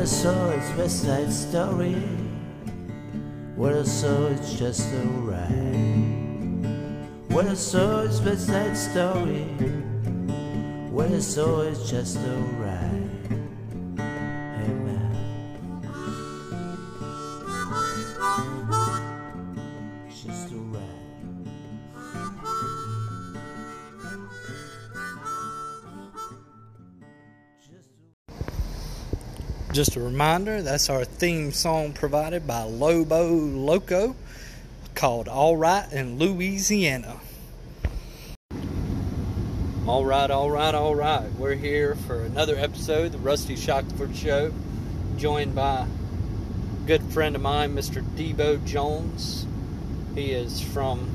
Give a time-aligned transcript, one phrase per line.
[0.00, 1.92] I saw it's West Side Story.
[3.54, 6.64] What I saw it's just a ride.
[7.28, 9.44] What I saw it's West Side Story.
[10.90, 12.36] What I saw it's just a
[29.72, 34.16] Just a reminder, that's our theme song provided by Lobo Loco
[34.96, 37.20] called All Right in Louisiana.
[39.86, 41.32] All right, all right, all right.
[41.38, 44.52] We're here for another episode of the Rusty Shockford Show,
[45.16, 48.02] joined by a good friend of mine, Mr.
[48.16, 49.46] Debo Jones.
[50.16, 51.08] He is from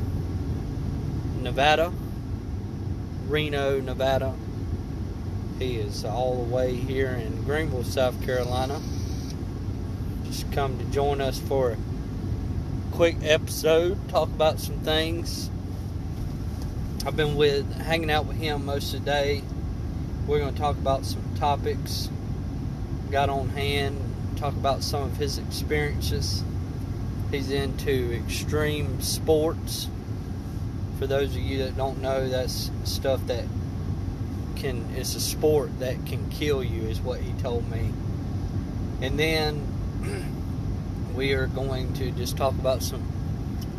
[1.42, 1.92] Nevada,
[3.28, 4.34] Reno, Nevada.
[5.60, 8.82] He is all the way here in Greenville, South Carolina.
[10.26, 11.78] Just come to join us for a
[12.92, 15.50] quick episode, talk about some things.
[17.06, 19.44] I've been with hanging out with him most of the day.
[20.28, 22.10] We're going to talk about some topics
[23.10, 23.98] got on hand,
[24.36, 26.44] talk about some of his experiences.
[27.32, 29.88] He's into extreme sports.
[31.00, 33.46] For those of you that don't know, that's stuff that
[34.56, 37.92] can it's a sport that can kill you is what he told me.
[39.02, 40.34] And then
[41.16, 43.04] we are going to just talk about some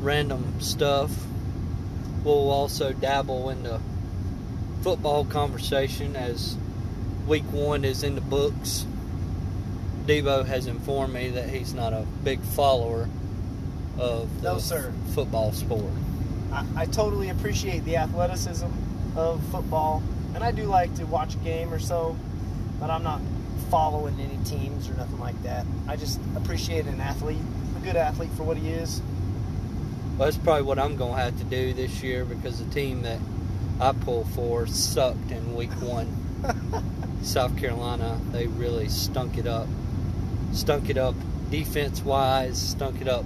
[0.01, 1.11] random stuff.
[2.25, 3.81] We'll also dabble in the
[4.83, 6.57] football conversation as
[7.27, 8.87] week one is in the books.
[10.07, 13.09] Debo has informed me that he's not a big follower
[13.99, 14.93] of the No, sir.
[15.15, 15.85] football sport.
[16.53, 18.67] I, I totally appreciate the athleticism
[19.17, 20.03] of football,
[20.37, 22.15] and I do like to watch a game or so,
[22.79, 23.23] but I'm not
[23.71, 25.65] following any teams or nothing like that.
[25.89, 27.41] I just appreciate an athlete,
[27.75, 29.01] a good athlete for what he is.
[30.19, 33.01] Well, that's probably what I'm going to have to do this year because the team
[33.03, 33.19] that
[33.81, 36.07] I pull for sucked in week one.
[37.23, 39.67] South Carolina, they really stunk it up.
[40.53, 41.15] Stunk it up
[41.51, 43.25] defense wise, stunk it up.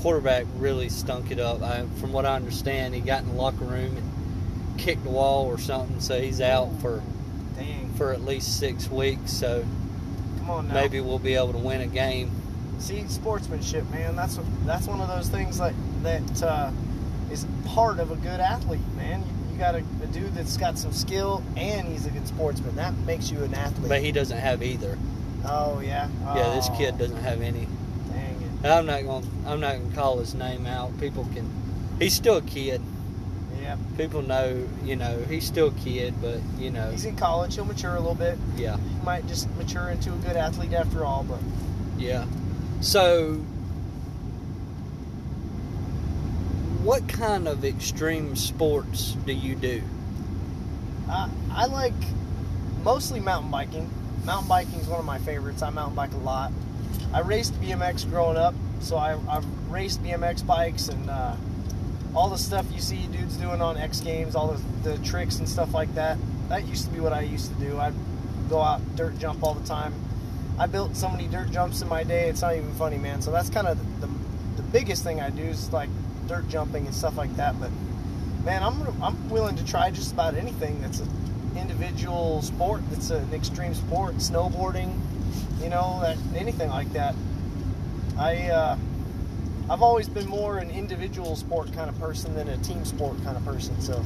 [0.00, 1.60] Quarterback really stunk it up.
[1.60, 4.17] I, from what I understand, he got in the locker room and
[4.78, 7.02] kicked the wall or something, so he's out for,
[7.56, 9.32] Dang, for at least six weeks.
[9.32, 9.64] So
[10.38, 10.74] come on now.
[10.74, 12.30] maybe we'll be able to win a game.
[12.78, 14.14] See, sportsmanship, man.
[14.16, 15.74] That's what, that's one of those things like
[16.04, 16.70] that uh,
[17.30, 19.20] is part of a good athlete, man.
[19.20, 22.76] You, you got a, a dude that's got some skill and he's a good sportsman.
[22.76, 23.88] That makes you an athlete.
[23.88, 24.96] But he doesn't have either.
[25.44, 26.08] oh yeah.
[26.36, 27.66] Yeah, this Oh, kid doesn't have any.
[28.12, 28.68] Dang it.
[28.68, 29.22] I'm not going.
[29.24, 30.98] to I'm not to call his name out.
[31.00, 31.50] People can.
[31.98, 32.80] He's still a kid.
[33.68, 33.76] Yeah.
[33.98, 34.66] People know.
[34.82, 37.54] You know, he's still a kid, but you know, He's in college.
[37.54, 38.38] He'll mature a little bit.
[38.56, 41.22] yeah, He might just mature into a good athlete after all.
[41.28, 41.40] But
[41.98, 42.24] yeah.
[42.80, 43.34] So,
[46.82, 49.82] what kind of extreme sports do you do?
[51.10, 51.92] I, I like
[52.82, 53.90] mostly mountain biking.
[54.24, 55.60] Mountain biking is one of my favorites.
[55.60, 56.52] I mountain bike a lot.
[57.12, 61.34] I raced BMX growing up, so I, I've raced BMX bikes and uh,
[62.18, 65.48] all the stuff you see dudes doing on X Games, all the, the tricks and
[65.48, 66.18] stuff like that.
[66.48, 67.78] That used to be what I used to do.
[67.78, 67.94] I'd
[68.50, 69.94] go out dirt jump all the time.
[70.58, 73.22] I built so many dirt jumps in my day, it's not even funny, man.
[73.22, 74.08] So that's kind of the,
[74.56, 75.90] the biggest thing I do is like
[76.26, 77.54] dirt jumping and stuff like that.
[77.60, 77.70] But
[78.44, 81.08] man, I'm I'm willing to try just about anything that's an
[81.56, 84.92] individual sport, that's an extreme sport, snowboarding,
[85.62, 87.14] you know, that anything like that.
[88.18, 88.76] I uh,
[89.70, 93.36] I've always been more an individual sport kind of person than a team sport kind
[93.36, 93.78] of person.
[93.80, 94.02] So,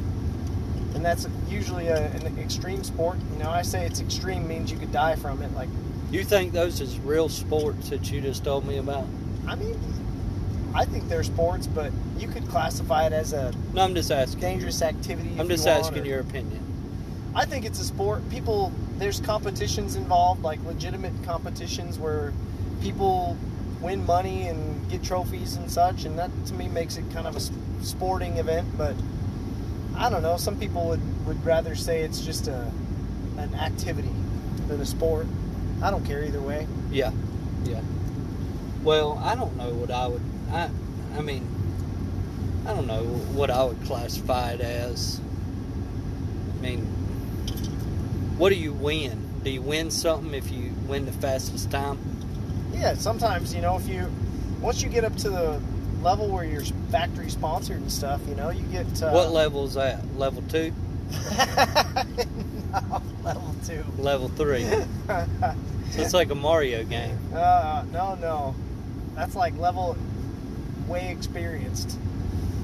[0.94, 3.16] and that's usually a, an extreme sport.
[3.32, 5.52] You know, I say it's extreme means you could die from it.
[5.54, 5.68] Like,
[6.10, 9.06] You think those is real sports that you just told me about?
[9.46, 9.78] I mean,
[10.74, 14.40] I think they're sports, but you could classify it as a No, I'm just asking.
[14.40, 15.30] dangerous activity.
[15.38, 16.58] I'm you just want, asking or- your opinion.
[17.34, 18.28] I think it's a sport.
[18.30, 22.32] People, there's competitions involved, like legitimate competitions where
[22.82, 23.36] people
[23.80, 27.34] win money and get trophies and such, and that to me makes it kind of
[27.34, 27.41] a
[27.84, 28.68] sporting event.
[28.77, 28.94] But
[29.97, 30.36] I don't know.
[30.36, 32.71] Some people would, would rather say it's just a
[33.39, 34.12] an activity
[34.68, 35.27] than a sport.
[35.83, 36.66] I don't care either way.
[36.91, 37.10] Yeah,
[37.65, 37.80] yeah.
[38.84, 40.22] Well, I don't know what I would.
[40.53, 40.68] I,
[41.16, 41.48] I mean,
[42.66, 45.21] I don't know what I would classify it as.
[46.59, 46.84] I mean,
[48.36, 49.41] what do you win?
[49.42, 51.98] Do you win something if you win the fastest time?
[52.74, 54.10] Yeah, sometimes you know if you
[54.62, 55.60] once you get up to the
[56.03, 59.74] level where you're factory sponsored and stuff, you know you get uh, What level is
[59.74, 60.00] that?
[60.16, 60.72] Level two?
[62.72, 63.84] no, level two.
[63.98, 64.66] Level three?
[65.92, 67.18] So it's like a Mario game.
[67.34, 68.54] Uh, no, no.
[69.14, 69.94] That's like level
[70.88, 71.98] way experienced,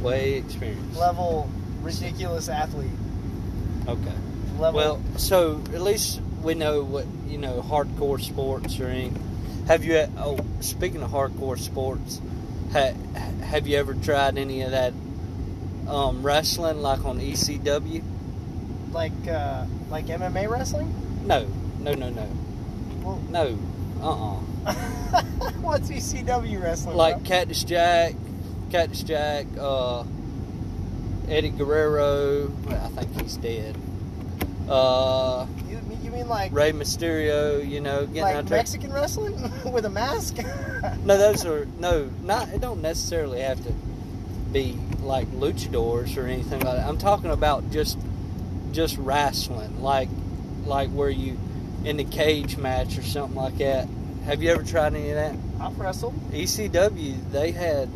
[0.00, 0.98] Way experienced.
[0.98, 1.50] level
[1.82, 2.88] ridiculous athlete,
[3.86, 4.12] Okay.
[4.58, 4.78] level.
[4.78, 9.12] Well, so at least we know what you know hardcore sports or any.
[9.68, 10.06] Have you?
[10.16, 12.22] Oh, speaking of hardcore sports,
[12.72, 12.92] ha,
[13.42, 14.94] have you ever tried any of that
[15.86, 18.02] um, wrestling, like on ECW?
[18.92, 20.92] like uh, like MMA wrestling.
[21.26, 21.46] No,
[21.80, 22.26] no, no, no,
[23.02, 23.58] Well, no.
[24.00, 24.36] Uh
[24.66, 24.72] uh
[25.60, 26.96] what's ECW wrestling?
[26.96, 27.24] Like bro?
[27.24, 28.14] Cactus Jack,
[28.70, 30.04] Cactus Jack, uh,
[31.28, 32.48] Eddie Guerrero.
[32.64, 33.76] well, I think he's dead.
[34.68, 37.66] Uh, you, you mean like Rey Mysterio.
[37.66, 38.58] You know, getting like out there.
[38.58, 40.36] Mexican wrestling with a mask?
[41.04, 42.50] No, those are no, not.
[42.50, 43.72] It don't necessarily have to
[44.52, 46.88] be like luchadors or anything like that.
[46.88, 47.98] I'm talking about just
[48.72, 50.08] just wrestling, like
[50.66, 51.38] like where you
[51.84, 53.88] in the cage match or something like that.
[54.24, 55.34] Have you ever tried any of that?
[55.60, 56.14] I've wrestled.
[56.30, 57.88] ECW, they had.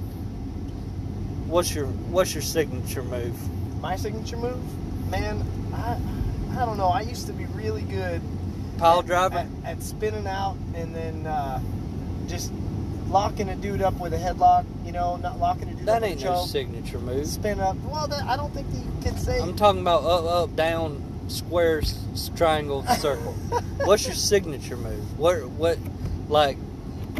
[1.46, 3.36] What's your What's your signature move?
[3.80, 5.44] My signature move, man.
[5.74, 6.00] I
[6.56, 6.88] I don't know.
[6.88, 8.20] I used to be really good
[8.78, 9.36] Pile at, driver.
[9.36, 11.60] at, at spinning out and then uh,
[12.28, 12.52] just
[13.08, 14.64] locking a dude up with a headlock.
[14.84, 17.26] You know, not locking a dude That up ain't no signature move.
[17.26, 17.76] Spin up.
[17.84, 19.40] Well, that, I don't think you can say.
[19.40, 23.32] I'm talking about up, up, down, square, s- triangle, circle.
[23.84, 25.18] What's your signature move?
[25.18, 25.78] What, what,
[26.28, 26.56] like,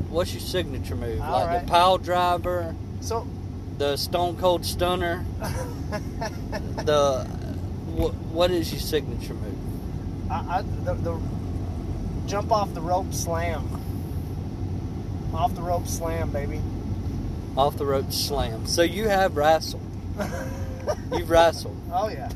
[0.08, 1.20] what's your signature move?
[1.20, 1.66] All like right.
[1.66, 3.26] the pile driver, so.
[3.78, 5.24] the stone cold stunner,
[6.84, 7.26] the,
[7.94, 10.30] what, what is your signature move?
[10.30, 11.20] I, I the, the
[12.26, 13.68] jump off the rope slam.
[15.34, 16.60] Off the rope slam, baby.
[17.56, 18.66] Off the rope slam.
[18.66, 19.82] So you have wrestled.
[21.12, 21.76] You've wrestled.
[21.92, 22.30] oh yeah.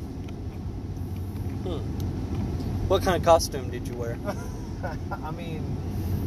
[1.63, 1.79] Hmm.
[2.87, 4.17] What kind of costume did you wear?
[5.23, 5.63] I mean,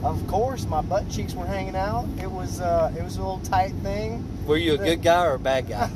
[0.02, 2.06] of course, my butt cheeks were hanging out.
[2.20, 4.26] It was uh, it was a little tight thing.
[4.46, 5.90] Were you a good guy or a bad guy?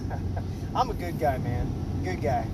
[0.74, 1.83] I'm a good guy, man.
[2.04, 2.46] Good guy.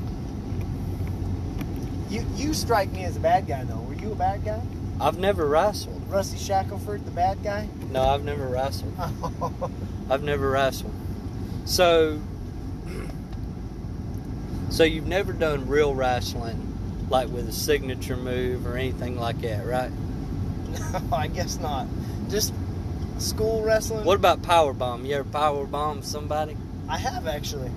[2.08, 3.80] You you strike me as a bad guy though.
[3.80, 4.60] Were you a bad guy?
[5.00, 6.02] I've never wrestled.
[6.08, 7.68] Rusty Shackelford, the bad guy?
[7.90, 8.94] No, I've never wrestled.
[10.10, 10.92] I've never wrestled.
[11.64, 12.20] So,
[14.68, 19.66] so you've never done real wrestling, like with a signature move or anything like that,
[19.66, 19.90] right?
[20.92, 21.86] no, I guess not.
[22.28, 22.52] Just
[23.18, 24.04] school wrestling.
[24.04, 25.04] What about power bomb?
[25.06, 26.56] You ever power bomb somebody?
[26.88, 27.70] I have actually.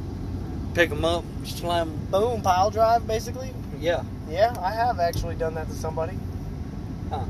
[0.73, 1.95] Pick them up, slam?
[2.09, 3.51] Boom, pile drive, basically.
[3.79, 4.03] Yeah.
[4.29, 6.17] Yeah, I have actually done that to somebody.
[7.09, 7.25] Huh.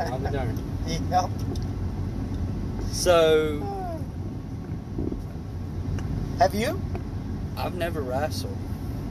[0.00, 0.60] I'll be darned.
[0.86, 1.28] yep.
[2.92, 3.60] So
[6.38, 6.80] Have you
[7.56, 8.56] I've never wrestled.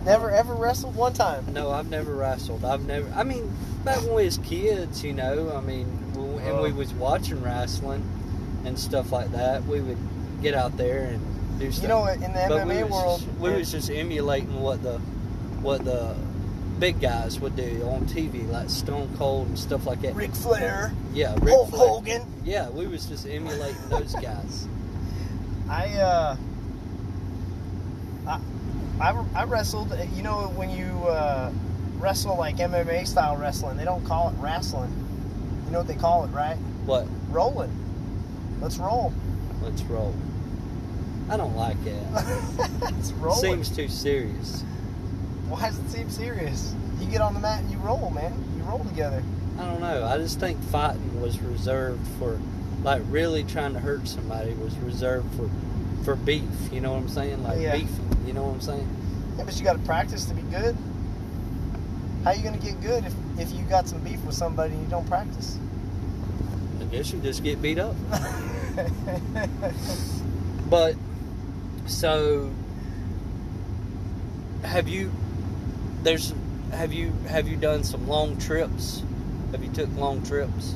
[0.05, 1.45] never ever wrestled one time?
[1.53, 2.63] No, I've never wrestled.
[2.63, 3.09] I've never.
[3.13, 3.51] I mean,
[3.83, 5.51] back when we was kids, you know.
[5.55, 5.85] I mean,
[6.15, 6.75] when- and we Oh.
[6.75, 8.03] was watching wrestling
[8.65, 9.65] and stuff like that.
[9.65, 9.97] We would
[10.41, 11.21] get out there and
[11.59, 11.81] do stuff.
[11.83, 14.81] You know, in the but we MMA was world, just, we was just emulating what
[14.83, 14.99] the
[15.61, 16.15] what the
[16.79, 20.15] big guys would do on TV, like Stone Cold and stuff like that.
[20.15, 21.87] Ric Flair, yeah, Ric Hulk Flair.
[21.87, 22.33] Hogan.
[22.43, 24.67] Yeah, we was just emulating those guys.
[25.69, 26.37] I uh,
[28.27, 28.39] I,
[29.01, 29.93] I, I wrestled.
[30.15, 31.51] You know, when you uh,
[31.97, 34.91] wrestle like MMA style wrestling, they don't call it wrestling.
[35.65, 36.55] You know what they call it, right?
[36.85, 37.07] What?
[37.29, 37.71] Rolling.
[38.61, 39.13] Let's roll.
[39.61, 40.15] Let's roll.
[41.29, 42.91] I don't like that.
[42.99, 43.63] it's rolling.
[43.63, 44.61] Seems too serious.
[45.49, 46.73] Why does it seem serious?
[46.99, 48.33] You get on the mat and you roll, man.
[48.57, 49.21] You roll together.
[49.59, 50.05] I don't know.
[50.05, 52.39] I just think fighting was reserved for,
[52.83, 55.49] like, really trying to hurt somebody was reserved for,
[56.03, 56.43] for beef.
[56.71, 57.43] You know what I'm saying?
[57.43, 57.75] Like Yeah.
[57.77, 58.23] beefing.
[58.25, 58.87] You know what I'm saying?
[59.37, 60.77] Yeah, but you got to practice to be good.
[62.23, 64.89] How you gonna get good if, if you got some beef with somebody and you
[64.89, 65.57] don't practice?
[66.81, 67.95] I guess you just get beat up.
[70.69, 70.95] But
[71.87, 72.51] so,
[74.63, 75.11] have you?
[76.03, 76.33] There's
[76.71, 79.03] have you have you done some long trips?
[79.51, 80.75] Have you took long trips?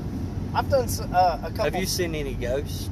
[0.54, 1.64] I've done uh, a couple.
[1.66, 2.90] Have you seen any ghosts?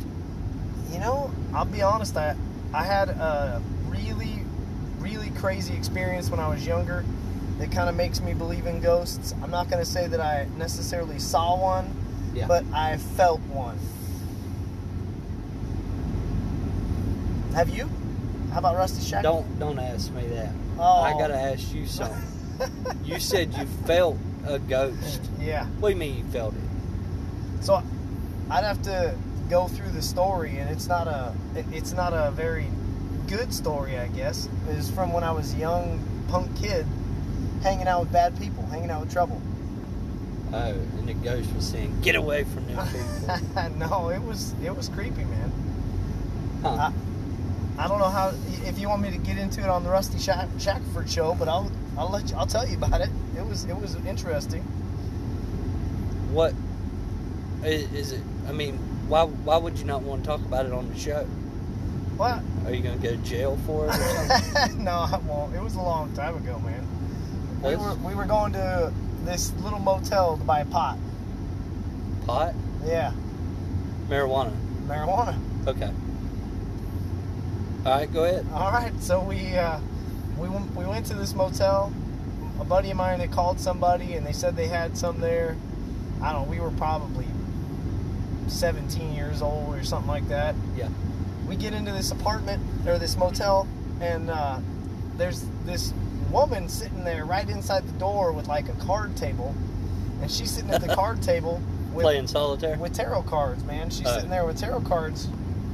[0.92, 2.16] You know, I'll be honest.
[2.18, 2.36] I
[2.74, 4.44] I had a really,
[5.00, 7.04] really crazy experience when I was younger.
[7.58, 9.34] That kind of makes me believe in ghosts.
[9.44, 11.94] I'm not going to say that I necessarily saw one,
[12.34, 12.48] Yeah.
[12.48, 13.78] but I felt one.
[17.54, 17.90] Have you?
[18.52, 19.24] How about Rusty Shack?
[19.24, 20.52] Don't don't ask me that.
[20.78, 21.02] Oh.
[21.02, 22.22] I gotta ask you something.
[23.06, 25.22] you said you felt a ghost.
[25.40, 25.66] yeah.
[25.80, 27.64] What do you mean you felt it?
[27.66, 27.82] So
[28.50, 29.16] I'd have to
[29.50, 31.34] go through the story, and it's not a
[31.72, 32.68] it's not a very
[33.28, 34.48] good story, I guess.
[34.70, 36.86] It's from when I was a young punk kid,
[37.62, 39.42] hanging out with bad people, hanging out with trouble.
[40.52, 44.76] Oh, and the ghost was saying, "Get away from them people." no, it was it
[44.76, 45.52] was creepy, man.
[46.64, 46.70] Huh.
[46.70, 46.92] I
[47.88, 48.34] don't know how
[48.66, 51.48] if you want me to get into it on the Rusty Shack, Shackford show, but
[51.48, 53.10] I'll I'll let you I'll tell you about it.
[53.38, 54.62] It was it was interesting.
[56.32, 56.54] What
[57.64, 58.22] is it?
[58.48, 61.24] I mean, why why would you not want to talk about it on the show?
[62.18, 62.42] What?
[62.66, 65.56] Are you gonna go to jail for it or no, I won't.
[65.56, 66.86] It was a long time ago, man.
[67.64, 68.92] We were we were going to
[69.26, 70.98] this little motel to buy a pot.
[72.26, 72.54] Pot,
[72.86, 73.12] Yeah,
[74.08, 74.54] marijuana.
[74.88, 75.38] marijuana.
[75.68, 75.92] Okay.
[77.86, 78.46] All right, go ahead.
[78.54, 79.80] All right, so we uh,
[80.38, 81.92] we went- we went to this motel.
[82.60, 85.56] A buddy of mine had called somebody, and they said they had some there.
[86.22, 86.46] I don't.
[86.46, 87.26] know, We were probably
[88.48, 90.56] 17 years old or something like that.
[90.76, 90.90] Yeah.
[91.48, 93.68] We get into this apartment or this motel,
[94.02, 94.60] and uh,
[95.18, 95.94] there's this
[96.32, 99.56] woman sitting there right inside the door with like a card table,
[100.22, 101.62] and she's sitting at the card table
[101.94, 102.78] with Playing solitaire.
[102.78, 103.90] with tarot cards, man.
[103.90, 104.16] She's Oh.
[104.16, 105.28] sitting there with tarot cards,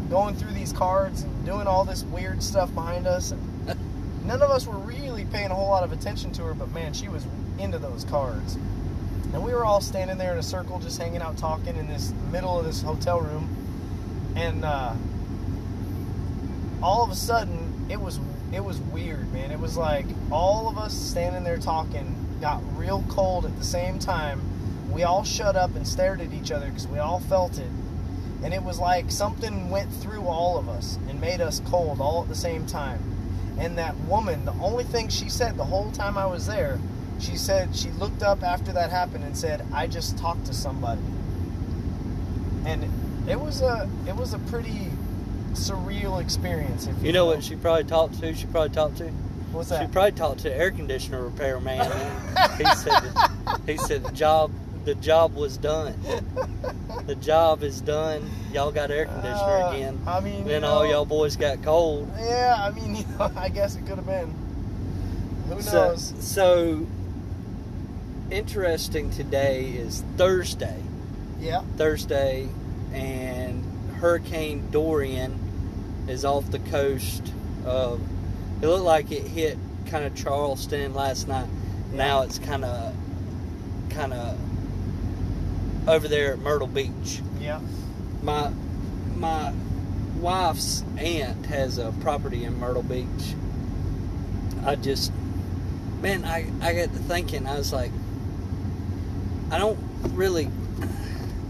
[0.09, 3.31] going through these cards and doing all this weird stuff behind us.
[3.31, 3.77] And
[4.25, 6.93] none of us were really paying a whole lot of attention to her, but man,
[6.93, 7.25] she was
[7.59, 8.55] into those cards.
[8.55, 12.13] And we were all standing there in a circle, just hanging out, talking in this
[12.31, 14.33] middle of this hotel room.
[14.35, 14.93] And uh,
[16.81, 18.19] all of a sudden, it was
[18.53, 19.51] it was weird, man.
[19.51, 24.00] It was like all of us standing there talking got real cold at the same
[24.00, 24.41] time.
[24.91, 27.69] We all shut up and stared at each other because we all felt it.
[28.46, 32.22] And it was like something went through all of us and made us cold all
[32.22, 33.00] at the same time.
[33.58, 36.80] And that woman, the only thing she said the whole time I was there,
[37.20, 41.02] she said she looked up after that happened and said, "I just talked to somebody."
[42.66, 42.86] And
[43.28, 44.92] it was a it was a pretty
[45.54, 46.86] surreal experience.
[46.86, 48.36] If you, You know what she probably talked to?
[48.36, 49.08] She probably talked to.
[49.54, 49.82] What's that?
[49.82, 51.90] She probably talked to the air conditioner repair man.
[52.58, 54.52] he said, that, he said the job,
[54.86, 55.96] the job was done.
[57.06, 58.27] The job is done.
[58.51, 60.01] Y'all got air conditioner Uh, again.
[60.08, 62.10] I mean, you Then all know, y'all boys got cold.
[62.18, 64.34] Yeah, I mean, you know, I guess it could have been.
[65.50, 66.13] Who So, knows?
[66.20, 66.88] so
[68.32, 69.12] interesting.
[69.12, 70.82] Today is Thursday.
[71.39, 71.62] Yeah.
[71.77, 72.48] Thursday,
[72.92, 73.63] and
[73.98, 75.38] Hurricane Dorian
[76.08, 77.32] is off the coast
[77.65, 78.01] of.
[78.63, 81.48] It looked like it hit kind of Charleston last night.
[81.92, 82.96] Now it's kind of,
[83.92, 84.39] kind of
[85.88, 87.22] over there at Myrtle Beach.
[87.39, 87.60] Yeah.
[88.24, 88.51] My,
[89.15, 89.54] my
[90.20, 93.36] wife's aunt has a property in Myrtle Beach.
[94.65, 95.12] I just,
[96.01, 97.46] man, I I got to thinking.
[97.48, 97.92] I was like,
[99.51, 99.77] I don't
[100.15, 100.50] really.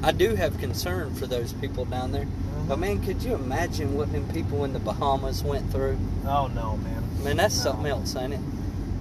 [0.04, 2.26] I do have concern for those people down there.
[2.26, 2.68] Mm-hmm.
[2.68, 5.98] But man, could you imagine what them people in the Bahamas went through?
[6.28, 7.04] Oh no, man.
[7.22, 7.72] I mean, that's No.
[7.72, 8.40] something else, ain't it?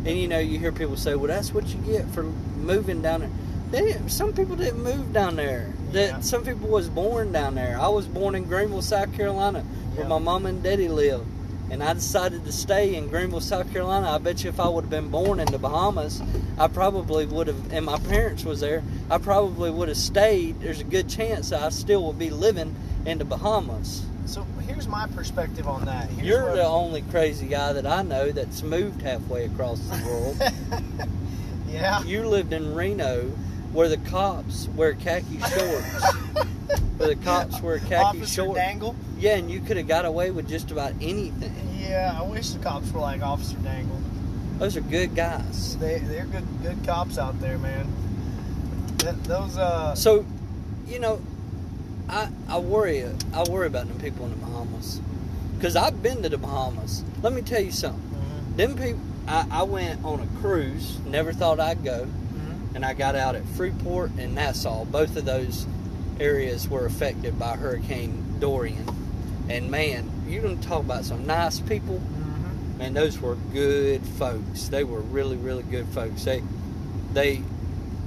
[0.07, 3.21] And you know, you hear people say, "Well, that's what you get for moving down
[3.21, 3.31] there."
[3.75, 5.73] They some people didn't move down there.
[5.93, 6.21] That Yeah.
[6.21, 7.77] some people was born down there.
[7.81, 9.65] I was born in Greenville, South Carolina,
[9.95, 10.09] where Yeah.
[10.09, 11.27] my mom and daddy lived,
[11.71, 14.11] and I decided to stay in Greenville, South Carolina.
[14.11, 16.23] I bet you if I would have been born in the Bahamas,
[16.57, 17.73] I probably would have.
[17.73, 18.85] And my parents was there.
[19.11, 20.61] I probably would have stayed.
[20.61, 22.77] There's a good chance that I still would be living
[23.07, 24.03] in the Bahamas.
[24.27, 26.09] So here's my perspective on that.
[26.11, 30.37] Here's You're the only crazy guy that I know that's moved halfway across the world.
[31.71, 32.03] yeah.
[32.05, 33.31] you lived in Reno
[33.75, 36.15] where the cops wear khaki shorts.
[36.97, 38.05] where the cops wear khaki shorts.
[38.05, 38.59] Officer shorts.
[38.59, 38.97] Dangle.
[39.19, 41.53] Yeah, and you could have got away with just about anything.
[41.79, 43.99] Yeah, I wish the cops were like Officer Dangle.
[44.59, 45.77] Those are good guys.
[45.79, 47.87] They they're good good cops out there, man.
[48.99, 50.25] Th- those uh So,
[50.87, 51.21] you know,
[52.09, 55.01] I I worry I worry about them people in the Bahamas.
[55.61, 57.03] Cause I've been to the Bahamas.
[57.23, 58.01] Let me tell you something.
[58.01, 62.07] mhm, Them people I, I went on a cruise, never thought I'd go.
[62.75, 64.85] And I got out at Freeport and Nassau.
[64.85, 65.67] Both of those
[66.21, 68.87] areas were affected by Hurricane Dorian.
[69.49, 72.01] And man, you don't talk about some nice people.
[72.01, 72.79] Mhm.
[72.79, 74.69] Man, those were good folks.
[74.69, 76.25] They were really, really good folks.
[76.25, 76.43] They,
[77.13, 77.43] they,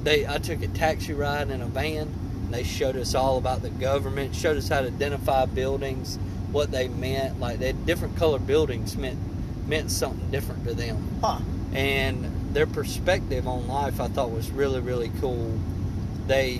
[0.03, 0.27] they.
[0.27, 2.07] I took a taxi ride in a van.
[2.45, 4.33] And they showed us all about the government.
[4.36, 6.17] Showed us how to identify buildings,
[6.51, 7.39] what they meant.
[7.39, 9.19] Like they different color buildings meant
[9.67, 11.39] meant something different to them Huh.
[11.74, 12.25] and
[12.57, 15.59] their perspective on life I thought was really really cool.
[16.25, 16.59] They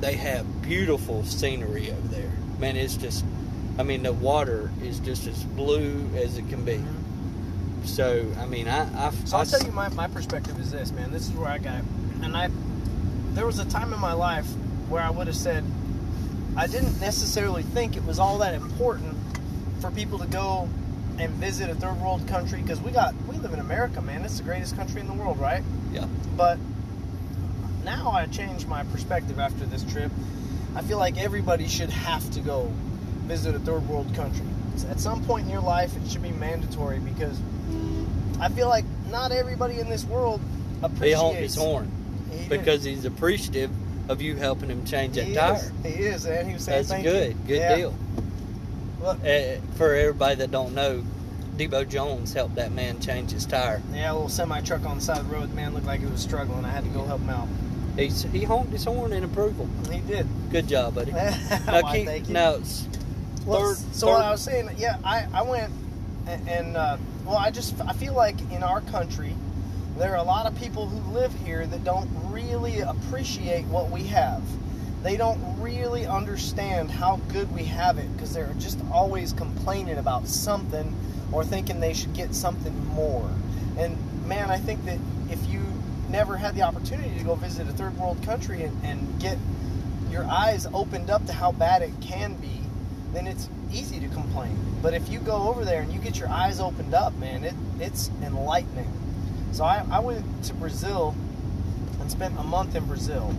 [0.00, 2.32] they have beautiful scenery over there.
[2.58, 3.22] Man, it's just
[3.78, 6.76] I mean the water is just as blue as it can be.
[6.76, 7.84] Mm-hmm.
[7.84, 10.90] So I mean I I, So I I'll tell you my, my perspective is this,
[10.90, 11.12] man.
[11.12, 11.82] This is where I got
[12.22, 12.48] and I
[13.34, 14.46] there was a time in my life
[14.88, 15.64] where I would have said
[16.56, 19.18] I didn't necessarily think it was all that important
[19.82, 20.66] for people to go
[21.18, 24.22] and visit a third world country because we got we live in America, man.
[24.24, 25.62] It's the greatest country in the world, right?
[25.92, 26.06] yeah
[26.36, 26.58] But
[27.84, 30.10] now I changed my perspective after this trip.
[30.74, 32.70] I feel like everybody should have to go
[33.24, 34.44] visit a third world country.
[34.90, 37.38] At some point in your life, it should be mandatory because
[38.40, 40.40] I feel like not everybody in this world
[40.80, 41.20] He appreciates.
[41.20, 41.90] honked his horn
[42.30, 43.70] He because he's appreciative
[44.10, 45.54] of you helping him change that he tire.
[45.54, 47.28] Is, he is, and he was saying That's good.
[47.30, 47.34] you.
[47.46, 47.76] Good Yeah.
[47.76, 47.94] deal.
[49.10, 51.04] Uh, for everybody that don't know,
[51.56, 53.80] Debo Jones helped that man change his tire.
[53.92, 55.50] yeah, a little semi truck on the side of the road.
[55.50, 56.64] The Man looked like he was struggling.
[56.64, 57.48] I had to go help him out.
[57.96, 59.68] He's, he honked his horn in approval.
[59.90, 60.26] He did.
[60.50, 61.12] Good job, buddy.
[61.66, 62.34] Now, Why, keep, thank you.
[62.34, 62.58] now
[63.46, 65.72] Well, third, so third- what I was saying, yeah, I, I went
[66.26, 69.34] and, and uh, well, I just I feel like in our country
[69.96, 74.02] there are a lot of people who live here that don't really appreciate what we
[74.04, 74.42] have.
[75.02, 80.26] They don't really understand how good we have it because they're just always complaining about
[80.26, 80.94] something
[81.32, 83.30] or thinking they should get something more.
[83.78, 84.98] And man, I think that
[85.30, 85.60] if you
[86.08, 89.38] never had the opportunity to go visit a third world country and, and get
[90.10, 92.60] your eyes opened up to how bad it can be,
[93.12, 94.56] then it's easy to complain.
[94.82, 97.54] But if you go over there and you get your eyes opened up, man, it,
[97.80, 98.90] it's enlightening.
[99.52, 101.14] So I, I went to Brazil
[102.00, 103.34] and spent a month in Brazil.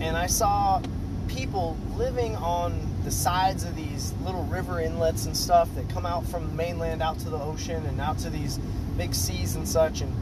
[0.00, 0.82] And I saw
[1.28, 6.26] people living on the sides of these little river inlets and stuff that come out
[6.26, 8.58] from the mainland out to the ocean and out to these
[8.96, 10.00] big seas and such.
[10.00, 10.12] And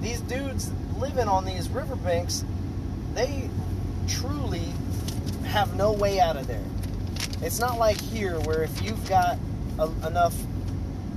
[0.00, 2.44] these dudes living on these riverbanks,
[3.14, 3.48] they
[4.08, 4.72] truly
[5.44, 6.64] have no way out of there.
[7.40, 9.38] It's not like here where if you've got
[9.78, 10.34] a, enough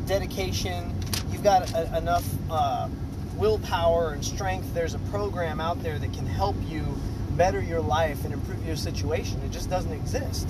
[0.05, 0.93] dedication,
[1.31, 2.88] you've got a, enough uh,
[3.38, 6.86] willpower and strength, there's a program out there that can help you
[7.31, 9.41] better your life and improve your situation.
[9.43, 10.50] It just doesn't exist.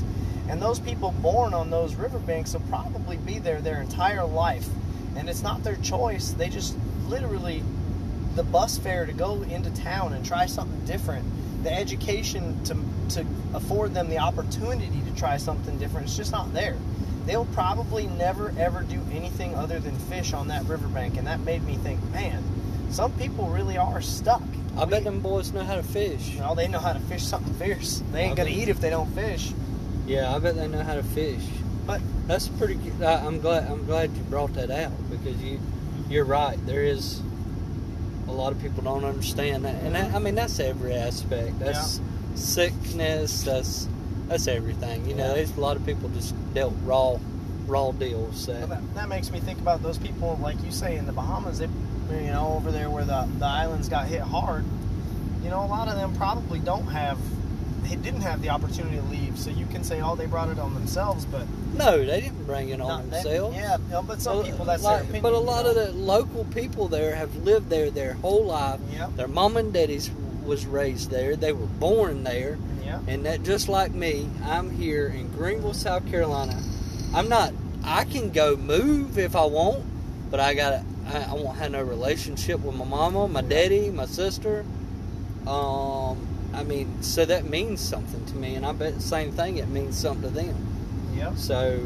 [0.49, 4.67] And those people born on those riverbanks will probably be there their entire life.
[5.15, 6.31] And it's not their choice.
[6.31, 6.75] They just
[7.07, 7.63] literally,
[8.35, 11.25] the bus fare to go into town and try something different,
[11.63, 12.75] the education to,
[13.15, 16.75] to afford them the opportunity to try something different, it's just not there.
[17.25, 21.17] They'll probably never ever do anything other than fish on that riverbank.
[21.17, 22.43] And that made me think, man,
[22.91, 24.43] some people really are stuck.
[24.77, 26.35] I bet them boys know how to fish.
[26.37, 28.03] know, they know how to fish something fierce.
[28.11, 28.59] They ain't I gonna bet.
[28.59, 29.51] eat if they don't fish.
[30.07, 31.43] Yeah, I bet they know how to fish.
[31.85, 32.75] But That's pretty.
[32.75, 33.01] good.
[33.01, 33.69] I, I'm glad.
[33.69, 35.59] I'm glad you brought that out because you,
[36.09, 36.63] you're right.
[36.65, 37.21] There is
[38.27, 41.59] a lot of people don't understand that, and that, I mean that's every aspect.
[41.59, 41.99] That's
[42.35, 43.43] sickness.
[43.43, 43.87] That's
[44.27, 45.07] that's everything.
[45.07, 47.17] You know, there's a lot of people just dealt raw,
[47.67, 48.45] raw deals.
[48.47, 51.59] That, that, that makes me think about those people, like you say, in the Bahamas.
[51.59, 51.67] They,
[52.19, 54.63] you know, over there where the the islands got hit hard.
[55.43, 57.17] You know, a lot of them probably don't have.
[57.83, 60.59] They didn't have the opportunity to leave, so you can say, "Oh, they brought it
[60.59, 63.57] on themselves," but no, they didn't bring it on not themselves.
[63.57, 65.23] yeah, you but some Well, people that's like- their opinion.
[65.23, 65.69] But a you lot know?
[65.71, 68.79] of the local people there have lived there their whole life.
[68.93, 69.15] Yep.
[69.17, 70.09] Their mom and daddies
[70.45, 71.35] was raised there.
[71.35, 72.57] They were born there.
[72.85, 76.55] yeah, And that just like me, I'm here in Greenville, South Carolina.
[77.13, 77.53] I'm not.
[77.83, 79.83] I can go move if I want,
[80.29, 80.83] but I gotta.
[81.11, 84.65] I, I won't have no relationship with my mama, my daddy, my sister.
[85.47, 89.57] Um, I mean, so that means something to me, and I bet the same thing.
[89.57, 90.55] It means something to them.
[91.15, 91.79] yep, So,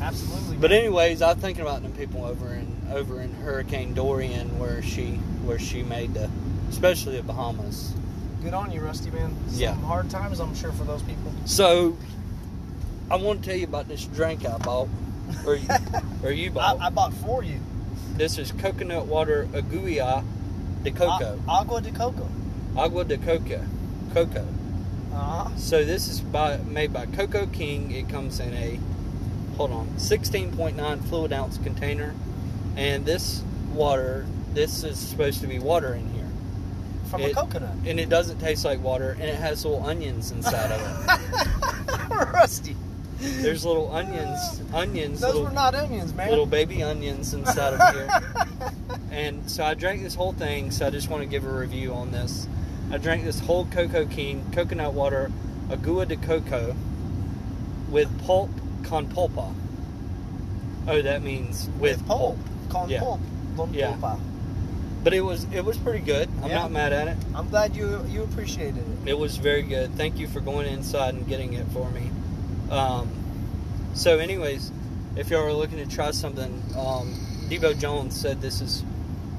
[0.00, 0.56] absolutely.
[0.56, 5.14] but anyways, I'm thinking about them people over in over in Hurricane Dorian, where she
[5.44, 6.30] where she made the,
[6.70, 7.92] especially the Bahamas.
[8.42, 9.34] good on you, Rusty man.
[9.48, 9.74] Some Yeah.
[9.74, 11.32] hard times, I'm sure, for those people.
[11.44, 11.96] So,
[13.10, 14.88] I want to tell you about this drink I bought,
[15.44, 15.68] or you,
[16.22, 16.80] or you I, bought.
[16.80, 17.60] I bought for you.
[18.16, 20.24] This is coconut water aguia
[20.82, 22.28] de coco, A- agua de coco.
[22.76, 23.60] agua de coco,
[24.14, 24.46] coco.
[25.12, 25.48] Uh-huh.
[25.56, 27.90] So this is by made by Coco King.
[27.90, 28.78] It comes in a
[29.56, 32.14] hold on 16.9 fluid ounce container,
[32.76, 36.28] and this water, this is supposed to be water in here,
[37.10, 37.74] From It- a coconut.
[37.86, 41.95] and it doesn't taste like water, and it has little onions inside of it.
[43.42, 46.30] There's little onions, onions, Those little, were not onions, man.
[46.30, 48.08] little baby onions inside of here.
[49.10, 51.94] And so I drank this whole thing, so I just want to give a review
[51.94, 52.46] on this.
[52.92, 55.30] I drank this whole Coco King coconut water,
[55.70, 56.76] Agua de Coco,
[57.90, 58.50] with pulp
[58.84, 59.54] con pulpa.
[60.86, 62.36] Oh, that means with, With pulp.
[62.68, 63.00] Con Yeah.
[63.00, 63.20] pulp.
[63.56, 63.92] Con Yeah.
[63.92, 64.20] pulpa.
[65.02, 66.28] But it was it was pretty good.
[66.42, 66.58] I'm Yeah.
[66.62, 67.16] not mad at it.
[67.34, 69.08] I'm glad you you appreciated it.
[69.08, 69.94] It was very good.
[69.96, 72.10] Thank you for going inside and getting it for me.
[72.70, 73.08] Um,
[73.94, 74.72] so, anyways,
[75.16, 77.14] if y'all are looking to try something, um,
[77.48, 78.84] Debo Jones said this is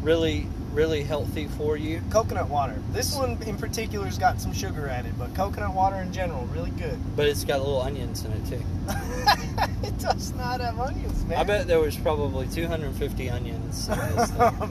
[0.02, 2.02] really, really healthy for you.
[2.10, 2.82] Coconut water.
[2.92, 6.98] This one in particular's got some sugar added, but coconut water in general, really good.
[7.16, 8.64] But it's got little onions in it too.
[9.88, 11.38] it does not have onions, man.
[11.38, 13.90] I bet there was probably 250 onions.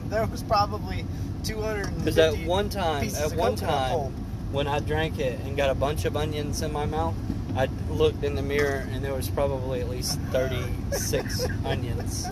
[0.09, 1.05] There was probably
[1.43, 4.11] 250 Because at one time, at one time, pulp.
[4.51, 7.15] when I drank it and got a bunch of onions in my mouth,
[7.57, 12.27] I looked in the mirror and there was probably at least 36 onions,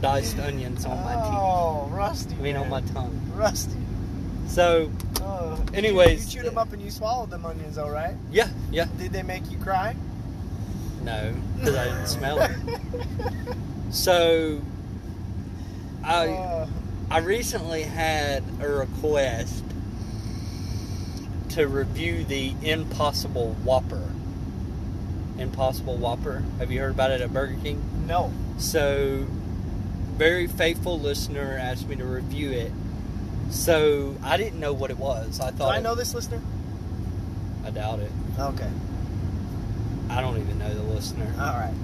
[0.00, 1.22] diced onions on my teeth.
[1.24, 2.34] Oh, rusty.
[2.34, 3.20] I mean, on my tongue.
[3.34, 3.76] Rusty.
[4.48, 5.56] So, Oh.
[5.70, 8.16] You- Anyways, you, chewed them up and you swallowed them onions, all right?
[8.32, 9.94] yeah, yeah, Did they make you cry?
[11.04, 12.50] no, because I didn't smell it.
[13.90, 14.60] So,
[16.02, 16.66] I Uh,
[17.10, 19.62] I recently had a request
[21.50, 24.02] to review the Impossible Whopper.
[25.42, 26.42] Impossible Whopper.
[26.58, 27.82] Have you heard about it at Burger King?
[28.06, 28.32] no.
[28.58, 29.26] So,
[30.16, 32.70] very faithful listener asked me to review it.
[33.50, 35.40] So, I didn't know what it was.
[35.40, 35.58] I thought.
[35.58, 36.40] Do I it- know this listener?
[37.66, 38.12] I doubt it.
[38.38, 38.68] Okay.
[40.10, 41.26] I don't even know the listener.
[41.38, 41.74] All right.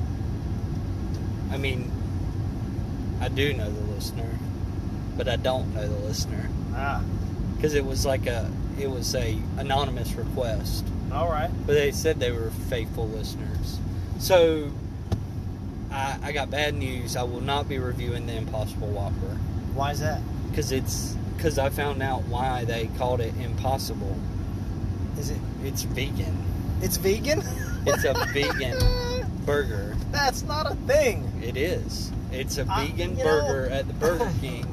[1.50, 1.90] I mean,
[3.20, 4.28] I do know the listener,
[5.16, 7.02] but I don't know the listener Ah.
[7.56, 11.50] because it was like a it was a anonymous request, All right.
[11.66, 13.78] but they said they were faithful listeners.
[14.18, 14.70] So
[15.90, 17.16] I, I got bad news.
[17.16, 19.36] I will not be reviewing the Impossible Whopper
[19.74, 20.20] Why is that?
[20.50, 24.16] because it's because I found out why they called it impossible.
[25.18, 25.38] Is it?
[25.62, 26.36] It's vegan.
[26.82, 27.42] It's vegan.
[27.86, 28.76] It's a vegan
[29.46, 29.96] burger.
[30.10, 31.30] That's not a thing.
[31.42, 32.10] It is.
[32.32, 34.66] It's a vegan you burger know- at the Burger King,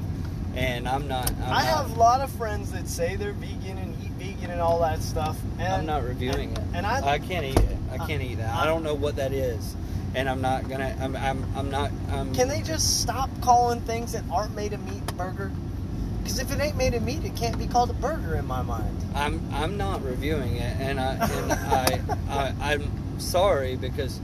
[0.56, 1.32] and I'm not.
[1.34, 3.95] I'm i not, have a lot of friends that say they're vegan and
[4.26, 5.38] vegan and all that stuff.
[5.60, 6.60] And I'm not reviewing it.
[6.74, 7.78] and I- I can't eat it.
[7.92, 8.44] I uh, can't eat it.
[8.44, 9.76] I uh, don't know what that is,
[10.16, 10.96] and I'm not gonna.
[11.00, 11.16] I'm.
[11.16, 11.46] I'm.
[11.56, 11.92] I'm not.
[12.12, 15.52] I'm, Can they just stop calling things that aren't made of meat burger?
[16.22, 18.62] Because if it ain't made of meat, it can't be called a burger in my
[18.64, 19.02] mind.
[19.14, 19.48] I'm.
[19.54, 21.14] I'm not reviewing it, and I.
[21.14, 22.74] And I, I.
[22.74, 24.20] I'm sorry because.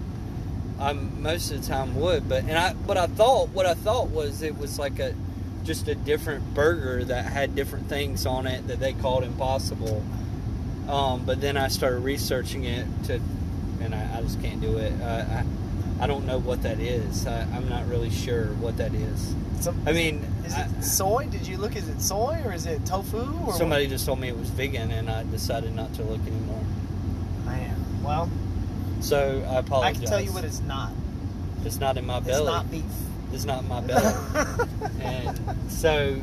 [0.79, 2.73] I'm most of the time would, but and I.
[2.73, 3.49] What I thought.
[3.49, 5.13] What I thought was it was like a.
[5.63, 10.03] Just a different burger that had different things on it that they called impossible.
[10.89, 13.21] Um, but then I started researching it to,
[13.81, 14.91] and I, I just can't do it.
[15.01, 15.45] I, I,
[16.01, 17.27] I don't know what that is.
[17.27, 19.35] I, I'm not really sure what that is.
[19.59, 21.27] So, I mean, is I- it soy?
[21.29, 21.75] Did you look?
[21.75, 23.31] Is it soy or is it tofu?
[23.45, 26.57] Or somebody just told me it was vegan, and I decided not to look anymore.
[26.57, 27.45] What?
[27.45, 28.29] Man, well,
[29.01, 29.97] So I apologize.
[29.97, 30.91] I can tell you what it's not.
[31.63, 32.37] It's not in my belly.
[32.39, 32.83] It's not beef.
[33.33, 34.13] It's not my belly.
[35.01, 35.39] and
[35.69, 36.19] so,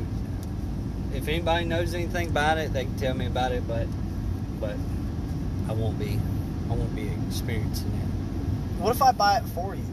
[1.13, 3.67] if anybody knows anything about it, they can tell me about it.
[3.67, 3.87] But,
[4.59, 4.75] but
[5.67, 6.19] I won't be.
[6.69, 8.81] I won't be experiencing it.
[8.81, 9.83] what if I buy it for you?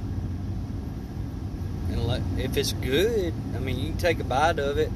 [1.91, 4.91] And let, if it's good, I mean, you can take a bite of it.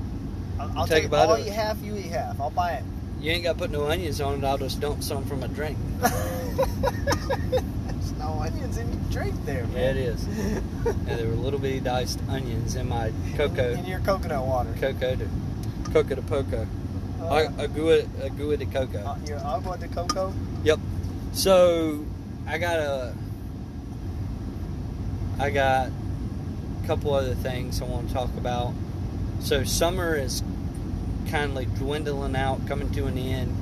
[0.58, 1.42] I'll, I'll Take take a bite all of it.
[1.42, 2.38] All you half, you eat half.
[2.38, 2.84] I'll buy it.
[3.20, 4.46] You ain't got to put no onions on it.
[4.46, 5.76] I'll just dump some from a drink.
[6.00, 6.12] There's
[8.18, 9.74] no onions in your drink there, man.
[9.74, 10.24] Yeah, it is.
[10.26, 14.72] And there were little bitty diced onions in my cocoa, In your coconut water.
[14.80, 15.28] cocoa to
[15.92, 16.66] cocoa to poco,
[17.20, 18.98] Uh, a gua a gua de cocoa.
[19.04, 20.32] uh, your agua de coco.
[20.64, 20.78] Yep.
[21.32, 22.04] So
[22.46, 23.14] I got a,
[25.38, 25.90] I got
[26.82, 28.72] a couple other things I want to talk about.
[29.40, 30.42] So summer is
[31.30, 33.56] kindly dwindling out, coming to an end.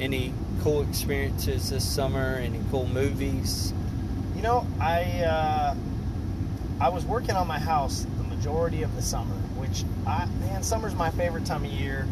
[0.00, 2.36] Any cool experiences this summer?
[2.36, 3.72] Any cool movies?
[4.34, 5.74] You know, I uh,
[6.80, 10.94] I was working on my house the majority of the summer, which I man, summer's
[10.94, 12.06] my favorite time of year.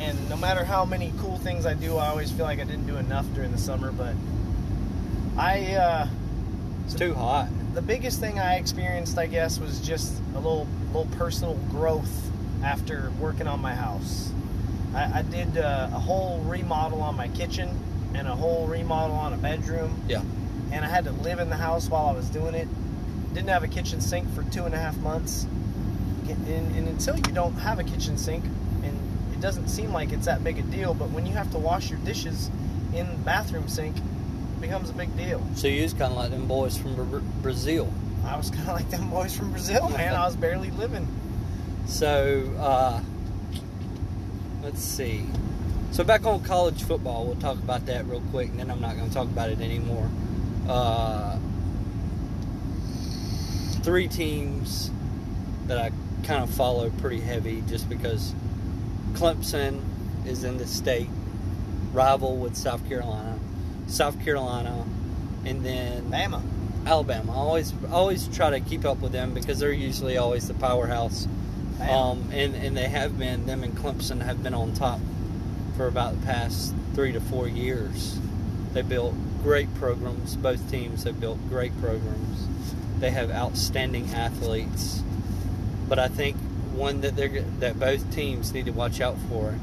[0.00, 2.86] And no matter how many cool things I do, I always feel like I didn't
[2.86, 3.92] do enough during the summer.
[3.92, 4.14] But
[5.36, 6.08] I uh,
[6.86, 7.48] It's too hot.
[7.74, 12.30] the biggest thing I experienced, I guess, was just a little little personal growth
[12.64, 14.30] after working on my house.
[14.98, 17.68] I, I did uh, a whole remodel on my kitchen
[18.14, 20.02] and a whole remodel on a bedroom.
[20.08, 20.22] Yeah.
[20.72, 22.68] And I had to live in the house while I was doing it.
[23.32, 25.46] Didn't have a kitchen sink for two and a half months.
[26.28, 28.44] And, and until you don't have a kitchen sink,
[28.82, 28.98] and
[29.32, 31.90] it doesn't seem like it's that big a deal, but when you have to wash
[31.90, 32.50] your dishes
[32.92, 35.46] in the bathroom sink, it becomes a big deal.
[35.54, 37.90] So you was kind of like them boys from Bra- Brazil.
[38.26, 40.14] I was kind of like them boys from Brazil, man.
[40.14, 41.06] I was barely living.
[41.88, 43.00] So, uh,
[44.68, 45.24] let's see.
[45.92, 48.96] So, back on college football, we'll talk about that real quick, and then I'm not
[48.96, 50.10] going to talk about it anymore.
[50.68, 51.38] Uh,
[53.80, 54.90] three teams
[55.68, 55.90] that I
[56.24, 58.34] kind of follow pretty heavy just because
[59.12, 59.80] Clemson
[60.26, 61.08] is in the state,
[61.94, 63.38] rival with South Carolina.
[63.86, 64.84] South Carolina,
[65.46, 66.42] and then Bama.
[66.84, 67.32] Alabama.
[67.32, 71.26] I always always try to keep up with them because they're usually always the powerhouse.
[71.80, 75.00] Um, and and they have been them and Clemson have been on top
[75.76, 78.18] for about the past three to four years.
[78.72, 80.36] They built great programs.
[80.36, 82.46] Both teams have built great programs.
[82.98, 85.02] They have outstanding athletes.
[85.88, 86.36] But I think
[86.74, 89.54] one that they're that both teams need to watch out for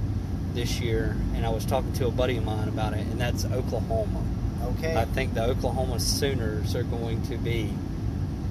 [0.53, 1.17] this year.
[1.35, 4.23] And I was talking to a buddy of mine about it, and that's Oklahoma.
[4.63, 4.95] Okay.
[4.95, 7.71] I think the Oklahoma Sooners are going to be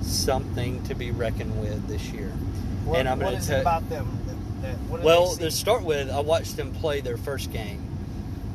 [0.02, 2.32] something to be reckoned with this year.
[2.84, 4.18] What, and I'm gonna tell- it about them?
[4.62, 7.80] That, that, Well, they to start with, I watched them play their first game.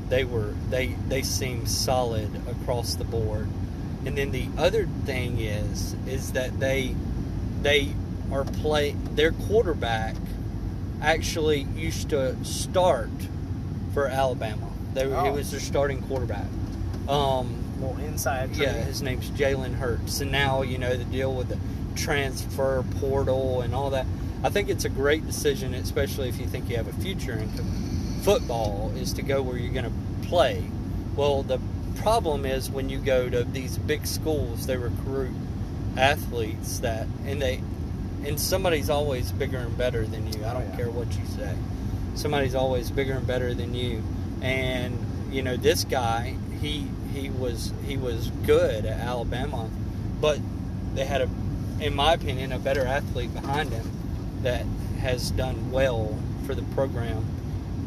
[0.10, 3.48] They were they they seemed solid across the board.
[4.06, 6.96] And then the other thing is is that they
[7.62, 7.94] they
[8.32, 10.15] are play their quarterback
[11.02, 13.10] actually used to start
[13.94, 14.68] for Alabama.
[14.94, 15.34] They he Oh.
[15.34, 16.46] was their starting quarterback.
[17.08, 18.56] Um, little inside.
[18.56, 21.58] yeah, his name's Jalen Hurts, and now you know the deal with the
[21.95, 24.06] transfer portal and all that.
[24.43, 27.49] I think it's a great decision, especially if you think you have a future in
[28.21, 30.63] football, is to go where you're going to play.
[31.15, 31.60] Well, the
[31.97, 35.32] problem is when you go to these big schools, they recruit
[35.97, 37.62] athletes that, and they,
[38.25, 40.43] and somebody's always bigger and better than you.
[40.45, 40.75] I Oh, don't yeah.
[40.78, 41.54] care what you say.
[42.15, 44.04] Somebody's always bigger and better than you,
[44.41, 44.97] and
[45.32, 46.36] you know this guy.
[46.62, 49.69] He he was he was good at Alabama,
[50.19, 50.39] but
[50.95, 51.30] they had a,
[51.82, 53.89] in my opinion, a better athlete behind him
[54.44, 54.65] that
[55.00, 57.26] has done well for the program,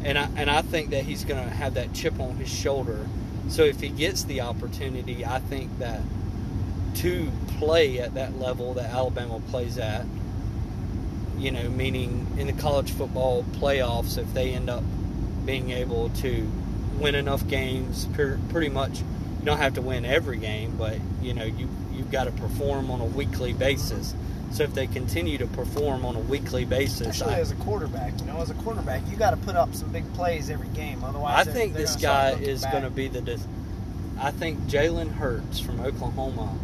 [0.03, 3.07] and I and I think that he's going to have that chip on his shoulder.
[3.49, 6.01] So if he gets the opportunity, I think that
[6.95, 10.05] to play at that level that Alabama plays at,
[11.37, 14.83] you know, meaning in the college football playoffs, if they end up
[15.45, 16.49] being able to
[16.99, 21.43] win enough games, pretty much, you don't have to win every game, but you know,
[21.43, 24.13] you you've got to perform on a weekly basis.
[24.51, 28.19] So if they continue to perform on a weekly basis, Especially I, as a quarterback,
[28.19, 31.03] you know, as a quarterback, you got to put up some big plays every game.
[31.03, 33.21] Otherwise, I think this guy is going to be the.
[33.21, 33.47] dis-
[34.19, 36.55] I think Jalen Hurts from Oklahoma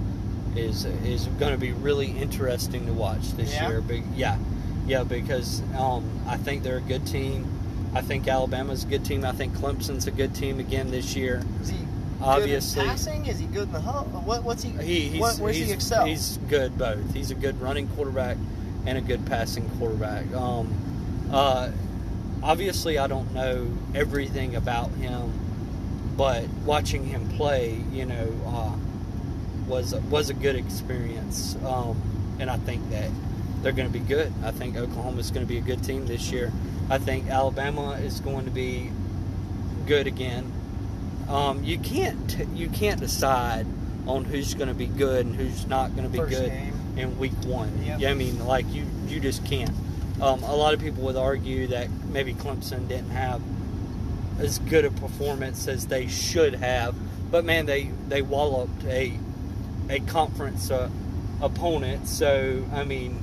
[0.56, 3.70] is is going to be really interesting to watch this Yeah?
[3.70, 3.82] year.
[3.82, 4.38] But yeah,
[4.86, 7.48] yeah, because um, I think they're a good team.
[7.96, 9.26] I think Alabama's a good team.
[9.26, 11.42] I think Clemson's a good team again this year.
[11.63, 11.78] Is he
[12.22, 13.26] Obviously, passing?
[13.28, 14.04] Is he good in the huddle?
[14.22, 14.72] What, what's he?
[14.72, 16.06] he, he's, what, where's he's, he excel?
[16.06, 17.14] He's good both.
[17.14, 18.38] He's a good running quarterback
[18.86, 20.32] and a good passing quarterback.
[20.34, 21.72] Um, uh,
[22.44, 25.32] obviously, I don't know everything about him,
[26.18, 28.76] but watching him play, you know, uh,
[29.68, 31.56] was was a good experience.
[31.64, 32.02] Um,
[32.40, 33.10] and I think that
[33.62, 34.34] they're going to be good.
[34.44, 36.52] I think Oklahoma is going to be a good team this year.
[36.90, 38.92] I think Alabama is going to be
[39.86, 40.52] good again.
[41.30, 43.65] Um, you can't you can't decide
[44.08, 46.74] on who's going to be good and who's not going to be First good game.
[46.98, 47.84] in week one.
[47.84, 48.00] Yep.
[48.00, 49.72] Yeah, I mean, like you you just can't.
[50.22, 53.42] Um, a lot of people would argue that maybe Clemson didn't have
[54.39, 56.96] as good a performance as they should have,
[57.32, 59.13] but man, they they walloped a
[59.89, 60.89] a conference uh,
[61.42, 62.08] opponent.
[62.08, 63.22] So I mean,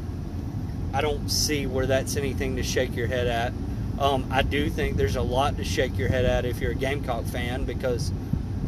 [0.95, 3.53] I don't see where that's anything to shake your head at.
[3.99, 6.77] Um, I do think there's a lot to shake your head at if you're a
[6.77, 8.13] Gamecock fan because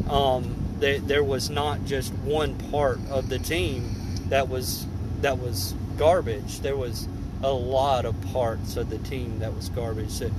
[0.09, 3.95] um, there, there was not just one part of the team
[4.29, 4.85] that was
[5.21, 6.61] that was garbage.
[6.61, 7.07] There was
[7.43, 10.09] a lot of parts of the team that was garbage.
[10.09, 10.31] So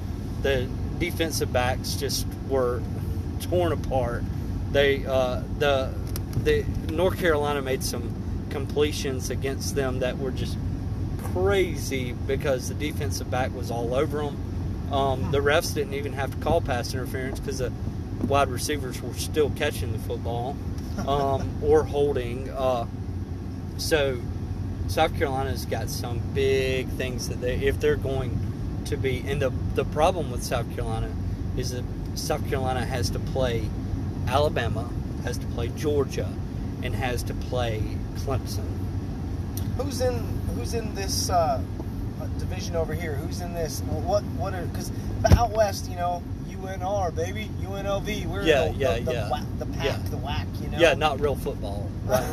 [0.43, 2.83] the defensive backs just were
[3.43, 4.25] torn apart.
[4.73, 5.95] They uh, the
[6.43, 8.15] the North Carolina made some
[8.51, 10.57] completions against them that were just
[11.33, 14.50] crazy because the defensive back was all over them.
[14.91, 17.73] Um, the refs didn't even have to call pass interference because the
[18.27, 20.57] wide receivers were still catching the football
[21.07, 22.51] um, or holding.
[22.51, 22.87] Uh,
[23.79, 24.21] so
[24.89, 28.39] South Carolina's got some big things that they, if they're going
[28.87, 31.11] to be, and the the problem with South Carolina
[31.57, 33.69] is that South Carolina has to play
[34.27, 34.91] Alabama,
[35.23, 36.29] has to play Georgia,
[36.83, 37.83] and has to play
[38.17, 38.67] Clemson.
[39.77, 40.19] Who's in
[40.55, 41.80] Who's in this uh, uh,
[42.39, 43.15] division over here?
[43.15, 43.81] Who's in this?
[43.81, 44.91] What What are because
[45.23, 48.27] the out west, you know, UNR baby, UNLV.
[48.27, 49.31] We're Yeah, the, yeah, the, the, yeah.
[49.31, 49.97] whack, the pack, Yeah.
[50.11, 50.47] the whack.
[50.61, 50.79] You know.
[50.79, 51.89] Yeah, not real football.
[52.05, 52.25] Right.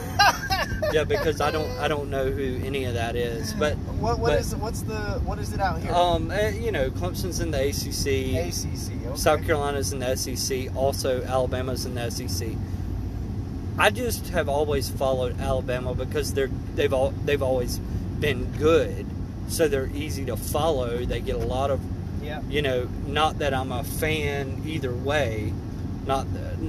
[0.91, 4.31] yeah, because I don't I don't know who any of that is, but What what
[4.31, 5.93] but- is what's the what is it out here?
[5.93, 8.35] um, eh, you know, Clemson's in the ACC.
[8.35, 9.07] ACC.
[9.07, 9.15] Okay.
[9.17, 10.75] South Carolina's in the SEC.
[10.75, 12.49] Also, Alabama's in the SEC.
[13.79, 17.77] I just have always followed Alabama because they're they've all they've always
[18.19, 19.05] been good,
[19.47, 20.97] so they're easy to follow.
[21.05, 21.79] They get a lot of
[22.23, 22.41] Yeah.
[22.49, 22.87] you know.
[23.05, 25.53] Not that I'm a fan either way,
[26.05, 26.25] not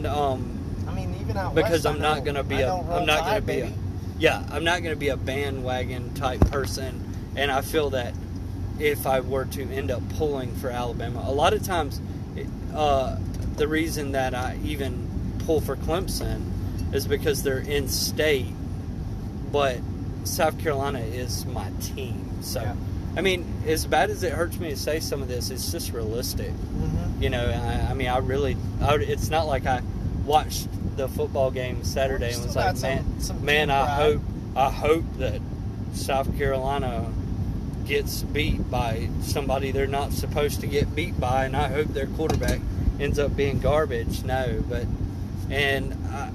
[0.07, 0.55] um
[0.87, 3.41] I mean, even out because west, I'm not going to be a I'm not gonna
[3.41, 3.73] be a
[4.19, 7.03] yeah I'm not going to be a bandwagon type person,
[7.37, 8.15] and I feel that
[8.79, 11.25] if I were to end up pulling for Alabama.
[11.27, 12.01] A lot of times,
[12.75, 13.17] uh,
[13.57, 15.09] the reason that I even
[15.45, 16.43] pull for Clemson
[16.95, 18.55] is because they're in state,
[19.51, 19.79] but
[20.29, 22.43] South Carolina is my team.
[22.43, 22.75] So, Yeah.
[23.17, 25.93] I mean, as bad as it hurts me to say some of this, it's just
[25.93, 26.51] realistic.
[26.51, 27.23] Mm-hmm.
[27.23, 29.83] You know, I, I mean, I really, I, it's not like I
[30.25, 34.23] watched the football game Saturday and was like, some- man, some man, I pride." hope,
[34.57, 35.41] I hope that
[35.95, 37.13] South Carolina
[37.87, 42.07] gets beat by somebody they're not supposed to get beat by, and I hope their
[42.07, 42.61] quarterback
[43.01, 44.23] ends up being garbage.
[44.25, 44.85] No, but
[45.51, 46.31] and I,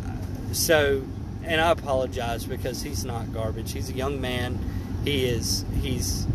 [0.54, 1.04] so,
[1.46, 3.72] and I apologize because he's not garbage.
[3.72, 4.60] He's a young man.
[5.04, 5.66] He is.
[5.82, 6.28] He's.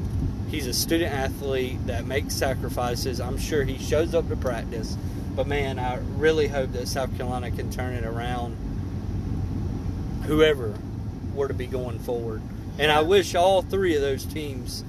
[0.50, 3.20] He's a student athlete that makes sacrifices.
[3.20, 4.96] I'm sure he shows up to practice,
[5.36, 8.56] but man, I really hope that South Carolina can turn it around.
[10.24, 10.74] Whoever
[11.34, 12.40] were to be going forward,
[12.78, 14.84] and I wish all three of those teams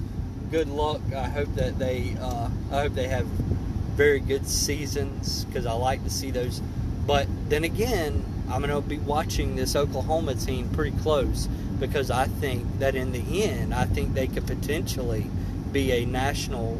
[0.50, 1.00] good luck.
[1.14, 2.16] I hope that they.
[2.20, 6.60] Uh, I hope they have very good seasons because I like to see those.
[7.06, 11.46] But then again, I'm going to be watching this Oklahoma team pretty close
[11.78, 15.26] because I think that in the end, I think they could potentially
[15.72, 16.74] be a national.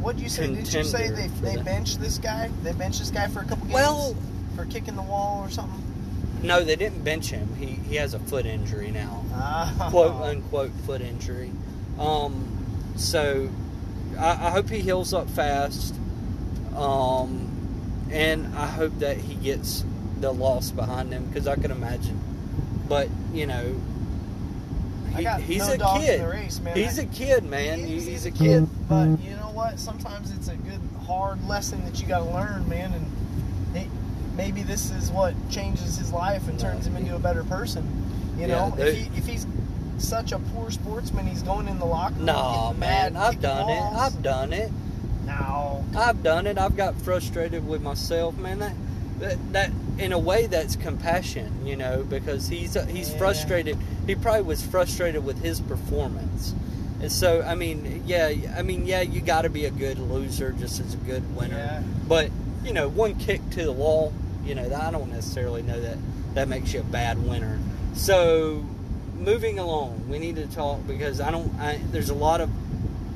[0.00, 0.46] What did you say?
[0.46, 2.50] Did you say they they the- benched this guy?
[2.62, 3.74] They benched this guy for a couple games.
[3.74, 4.16] Well-
[4.56, 5.80] for kicking the wall or something.
[6.42, 7.54] No, they didn't bench him.
[7.56, 9.24] He he has a foot injury now.
[9.32, 9.88] Ah.
[9.90, 11.52] quote unquote foot injury.
[11.98, 13.48] Um, so
[14.18, 15.94] I, I hope he heals up fast.
[16.74, 17.48] Um,
[18.10, 19.84] and I hope that he gets
[20.20, 22.18] the loss behind him because I can imagine.
[22.88, 23.74] But you know,
[25.16, 26.20] he, he's no a dogs in kid.
[26.22, 26.76] the race, man.
[26.76, 27.80] He's I- a kid, man.
[27.80, 28.62] He he's, a a kid.
[28.64, 29.16] Mm-hmm.
[29.18, 29.78] But you know what?
[29.78, 32.92] Sometimes it's a good hard lesson that you got to learn, man.
[32.92, 33.88] And he,
[34.36, 37.84] maybe this is what changes his life and turns him into a better person.
[38.36, 39.46] You Yeah, know, they- if, he, if he's
[39.98, 42.26] such a poor sportsman, he's going in the locker room.
[42.26, 43.82] No, man, mad, I've kicking done it.
[43.82, 44.72] I've done it.
[45.26, 45.84] No.
[45.96, 46.56] I've done it.
[46.56, 48.60] I've got frustrated with myself, man.
[48.60, 48.72] That
[49.20, 53.18] that, that in a way that's compassion, you know, because he's uh, he's Yeah.
[53.18, 53.78] frustrated.
[54.06, 56.54] He probably was frustrated with his performance.
[57.00, 60.52] And so, I mean, yeah, I mean, yeah, you got to be a good loser
[60.52, 61.56] just as a good winner.
[61.56, 61.82] Yeah.
[62.08, 62.30] But
[62.64, 64.12] you know, one kick to the wall,
[64.44, 65.96] you know, I don't necessarily know that
[66.34, 67.58] that makes you a bad winner.
[67.94, 68.64] So,
[69.14, 71.52] moving along, we need to talk because I don't.
[71.60, 72.50] I, there's a lot of.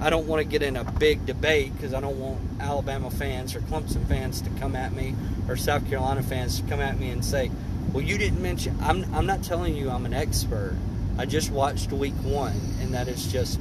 [0.02, 3.54] I don't want to get in a big debate because I don't want Alabama fans
[3.54, 5.14] or Clemson fans to come at me
[5.48, 7.52] or South Carolina fans to come at me and say,
[7.92, 9.14] "Well, you didn't mention." I'm.
[9.14, 10.76] I'm not telling you I'm an expert.
[11.18, 13.60] I just watched week one, and that is just.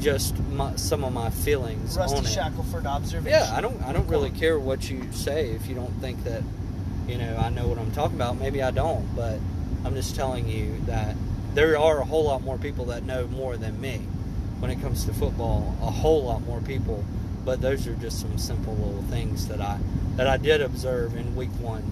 [0.00, 2.28] Just my, some of my feelings Rusty on it.
[2.28, 3.38] Shackelford observation.
[3.38, 3.82] Yeah, I don't.
[3.82, 6.42] I don't really care what you say if you don't think that,
[7.06, 8.38] you know, I know what I'm talking about.
[8.38, 9.38] Maybe I don't, but
[9.84, 11.16] I'm just telling you that
[11.52, 14.00] there are a whole lot more people that know more than me
[14.60, 15.76] when it comes to football.
[15.82, 17.04] A whole lot more people,
[17.44, 19.78] but those are just some simple little things that I
[20.16, 21.90] that I did observe in week one,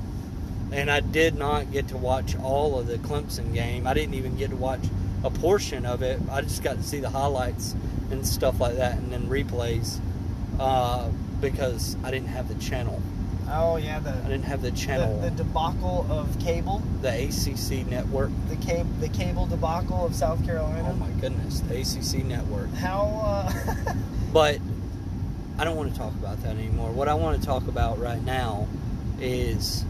[0.70, 3.86] and I did not get to watch all of the Clemson game.
[3.86, 4.84] I didn't even get to watch
[5.24, 6.20] a portion of it.
[6.30, 7.74] I just got to see the highlights
[8.10, 9.98] and stuff like that, and then replays
[10.60, 11.08] uh,
[11.40, 13.02] because I didn't have the channel.
[13.50, 17.86] Oh yeah, the I didn't have the the, channel, the debacle of cable, the ACC
[17.86, 18.30] network.
[18.48, 20.88] the cable, the cable debacle of South Carolina.
[20.90, 22.72] Oh my goodness, the ACC network.
[22.74, 23.20] How?
[23.24, 23.94] Uh,
[24.32, 24.58] But
[25.58, 26.90] I don't want to talk about that anymore.
[26.92, 28.68] What I want to talk about right now
[29.20, 29.84] is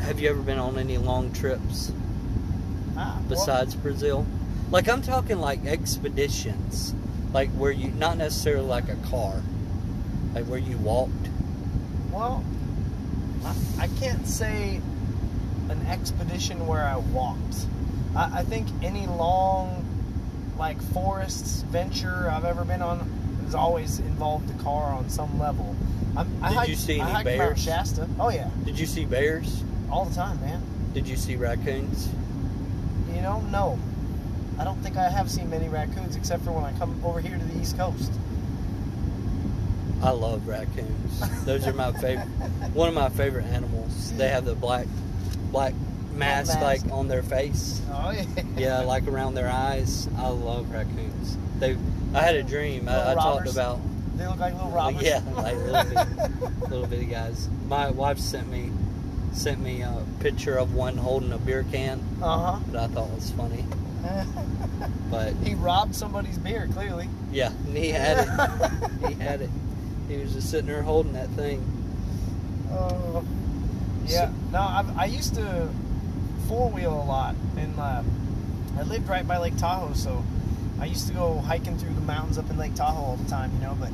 [0.00, 1.92] have you ever been on any long trips
[2.96, 4.26] ah, well, besides Brazil?
[4.70, 6.94] Like I'm talking like expeditions,
[7.32, 9.42] like where you not necessarily like a car,
[10.34, 11.28] like where you walked.
[12.12, 12.44] Well,
[13.44, 14.80] I, I can't say
[15.68, 17.66] an expedition where I walked.
[18.16, 19.84] I, I think any long,
[20.58, 22.98] like forests venture I've ever been on
[23.44, 25.76] has always involved a car on some level.
[26.16, 27.62] I'm, I Did hiked, you see any bears?
[27.62, 28.08] Shasta.
[28.18, 29.62] Oh yeah, Did you see bears?
[29.90, 30.62] all the time, man.
[30.94, 32.08] Did you see raccoons?
[33.14, 33.78] You know, no.
[34.58, 37.36] I don't think I have seen many raccoons except for when I come over here
[37.38, 38.12] to the East Coast.
[40.02, 41.44] I love raccoons.
[41.44, 42.26] Those are my favorite.
[42.74, 44.12] One of my favorite animals.
[44.16, 44.86] They have the black,
[45.50, 45.74] black
[46.14, 46.86] mask, mask.
[46.86, 47.80] like on their face.
[47.92, 48.24] Oh yeah.
[48.56, 50.08] Yeah, like around their eyes.
[50.16, 51.36] I love raccoons.
[51.58, 51.76] They.
[52.14, 52.88] I had a dream.
[52.88, 53.78] I, I talked about.
[54.16, 55.02] They look like little robbers.
[55.02, 57.48] Yeah, like little bitty, little bitty guys.
[57.68, 58.70] My wife sent me,
[59.32, 62.58] sent me a picture of one holding a beer can Uh huh.
[62.72, 63.64] that I thought was funny.
[65.10, 67.08] But he robbed somebody's beer, clearly.
[67.32, 69.08] yeah, and he had it.
[69.08, 69.50] he had it.
[70.10, 71.64] He was just sitting there holding that thing.
[72.72, 73.22] Uh,
[74.06, 74.32] yeah.
[74.50, 75.68] No, I, I used to
[76.48, 78.02] four wheel a lot, and uh,
[78.76, 80.24] I lived right by Lake Tahoe, so
[80.80, 83.52] I used to go hiking through the mountains up in Lake Tahoe all the time,
[83.54, 83.90] you know, but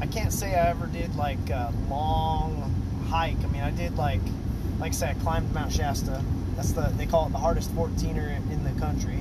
[0.00, 2.74] I can't say I ever did like a long
[3.08, 3.42] hike.
[3.42, 4.20] I mean, I did like,
[4.78, 6.22] like I said, I climbed Mount Shasta.
[6.56, 9.18] That's the they call it the hardest 14er in the country.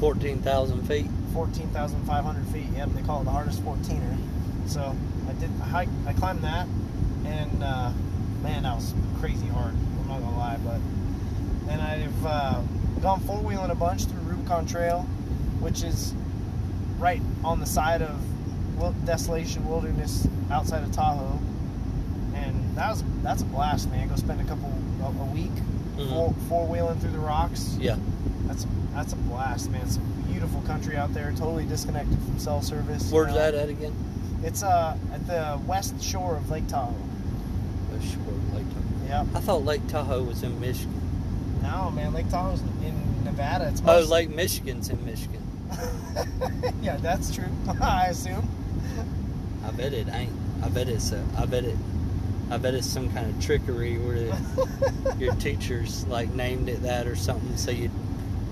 [0.00, 1.06] 14,000 feet.
[1.32, 2.66] 14,500 feet.
[2.74, 4.18] Yep, they call it the hardest 14er.
[4.66, 4.96] So
[5.40, 6.66] did I hike, I climbed that,
[7.24, 7.90] and uh,
[8.42, 9.74] man, that was crazy hard.
[10.00, 10.80] I'm not gonna lie, but
[11.72, 12.60] and I've uh,
[13.00, 15.02] gone four wheeling a bunch through Rubicon Trail,
[15.60, 16.14] which is
[16.98, 18.20] right on the side of
[19.06, 21.38] Desolation Wilderness outside of Tahoe,
[22.34, 24.08] and that was that's a blast, man.
[24.08, 24.70] Go spend a couple
[25.02, 25.50] a, a week
[25.96, 26.08] Mhm.
[26.10, 27.76] four four wheeling through the rocks.
[27.80, 27.96] Yeah.
[28.46, 29.82] That's that's a blast, man.
[29.82, 33.08] It's a beautiful country out there, totally disconnected from cell service.
[33.10, 33.34] you Where's know.
[33.38, 33.94] that at again?
[34.44, 36.94] It's uh at the west shore of Lake Tahoe.
[37.92, 39.06] West shore of Lake Tahoe.
[39.08, 39.20] Yeah.
[39.34, 41.00] I thought Lake Tahoe was in Michigan.
[41.62, 43.68] No, man, Lake Tahoe's in Nevada.
[43.68, 45.40] It's Oh, most- Lake Michigan's in Michigan.
[46.82, 47.48] yeah, that's true.
[47.80, 48.48] I assume.
[49.66, 50.32] I bet it ain't.
[50.62, 51.76] I bet it's a, I bet it.
[52.50, 57.06] I bet it's some kind of trickery where the, your teachers like named it that
[57.06, 57.90] or something, so you'd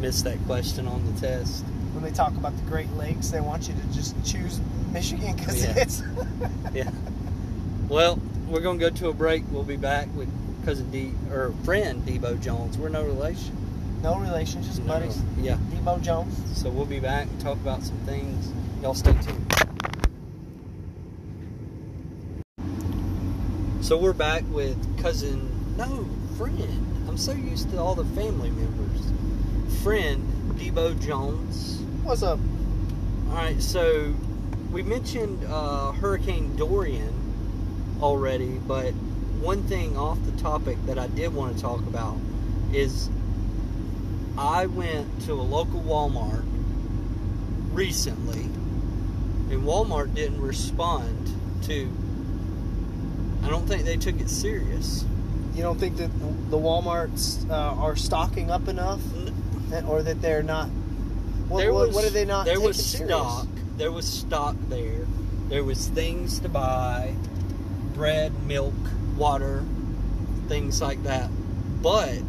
[0.01, 1.63] miss that question on the test.
[1.93, 4.59] when they talk about the Great Lakes, they want you to just choose
[4.93, 5.75] Michigan because Yeah.
[5.77, 6.03] it's.
[6.75, 6.91] Yeah.
[7.89, 8.19] Well,
[8.49, 9.43] we're gonna go to a break.
[9.51, 10.29] We'll be back with
[10.65, 12.79] cousin D or friend Debo Jones.
[12.79, 13.55] We're no relation.
[14.03, 15.21] no relation, just No, buddies.
[15.39, 15.59] Yeah.
[15.75, 16.35] Debo Jones.
[16.59, 18.51] So we'll be back and talk about some things.
[18.83, 19.55] Y'all stay tuned.
[23.83, 26.07] So we're back with cousin, no,
[26.39, 26.87] friend.
[27.09, 29.83] I'm so used to all the family members.
[29.83, 30.23] Friend
[30.57, 31.81] Debo Jones.
[32.05, 32.39] What's up?
[33.29, 34.15] All right, so
[34.73, 37.13] we mentioned uh, Hurricane Dorian
[38.01, 38.93] already, but
[39.41, 42.17] one thing off the topic that I did want to talk about
[42.73, 43.11] is
[44.39, 46.45] I went to a local Walmart
[47.73, 48.43] recently,
[49.53, 51.31] and Walmart didn't respond
[51.65, 51.93] to.
[53.43, 55.05] I don't think they took it serious.
[55.55, 56.11] You don't think that
[56.51, 59.01] the WalMarts uh, are stocking up enough,
[59.87, 60.69] or that they're not?
[61.49, 63.11] What, was, what are they not There taking was serious?
[63.11, 63.47] stock.
[63.83, 65.09] There was stock there.
[65.49, 67.17] There was things to buy,
[67.95, 68.75] bread, milk,
[69.17, 69.65] water,
[70.47, 71.29] things like that.
[71.83, 72.23] But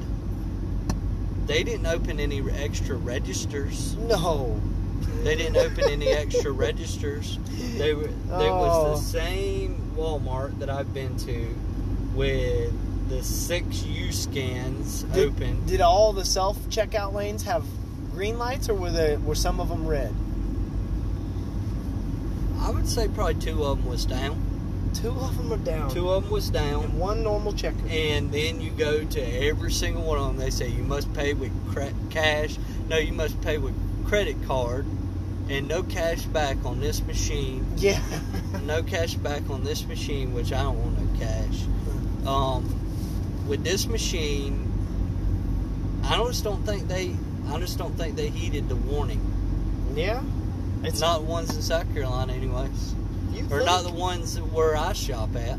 [1.46, 3.96] they didn't open any extra registers.
[3.98, 4.60] No.
[5.22, 7.38] They didn't open any extra registers.
[7.78, 8.08] They were.
[8.08, 8.58] There Oh.
[8.58, 9.22] was the oh.
[9.22, 11.56] same Walmart that I've been to,
[12.16, 15.64] with the six U scans Did, open.
[15.68, 17.64] Did all the self checkout lanes have
[18.12, 20.16] green lights, or were they were some of them red?
[22.64, 24.42] I would say probably two of them was down.
[24.94, 25.90] Two of them are down.
[25.90, 26.84] Two of them was down.
[26.86, 27.88] and one normal checker.
[27.90, 30.38] and then you go to every single one of them.
[30.38, 31.52] They say you must pay with
[32.10, 32.58] cash.
[32.88, 33.74] No, you must pay with
[34.08, 34.86] credit card,
[35.50, 37.66] and no cash back on this machine.
[37.78, 38.02] yeah.
[38.66, 41.64] No cash back on this machine, which I don't want no cash.
[42.26, 42.64] Um,
[43.48, 44.72] with this machine,
[46.04, 47.16] I just don't think they.
[47.50, 49.20] I just don't think they heeded the warning.
[49.96, 50.22] yeah.
[50.84, 52.94] It's not the ones in South Carolina, anyways,
[53.32, 55.58] You or not the ones where I shop at.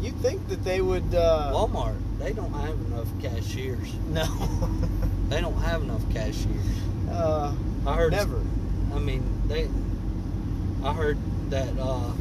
[0.00, 1.14] You think that they would?
[1.14, 1.96] Uh, Walmart.
[2.18, 3.92] They don't have enough cashiers.
[4.08, 4.24] no.
[5.28, 6.64] They don't have enough cashiers.
[7.10, 7.52] uh,
[7.84, 8.40] I heard never.
[8.94, 9.68] I mean, they.
[10.84, 11.18] I heard
[11.50, 11.76] that.
[11.78, 12.12] Uh,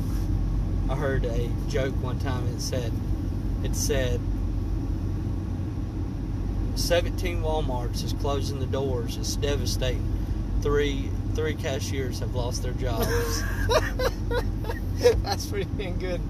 [0.89, 2.47] I heard a joke one time.
[2.47, 2.91] It said,
[3.63, 4.19] it said,
[6.73, 9.17] seventeen WalMarts is closing the doors.
[9.17, 10.24] It's devastating.
[10.61, 13.43] Three three cashiers have lost their jobs.
[15.23, 16.21] That's pretty dang good.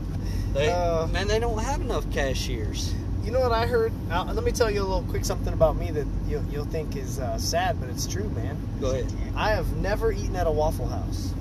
[0.54, 2.94] They Uh, man, they don't have enough cashiers.
[3.24, 3.92] You know what I heard?
[4.12, 6.96] Uh, let me tell you a little quick something about me that you'll, you'll think
[6.96, 8.58] is uh, sad, but it's true, man.
[8.80, 9.12] Go ahead.
[9.36, 11.34] I have never eaten at a Waffle House.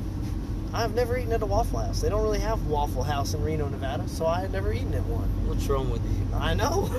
[0.72, 2.00] I have never eaten at a Waffle House.
[2.00, 5.04] They don't really have Waffle House in Reno, Nevada, so I had never eaten at
[5.04, 5.28] one.
[5.46, 6.36] What's wrong with you?
[6.36, 6.90] I know.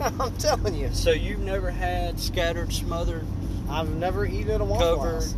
[0.20, 0.90] I'm telling you.
[0.92, 3.24] So you've never had scattered, smothered,
[3.72, 5.12] I've never eaten at a Waffle covered?
[5.14, 5.34] House.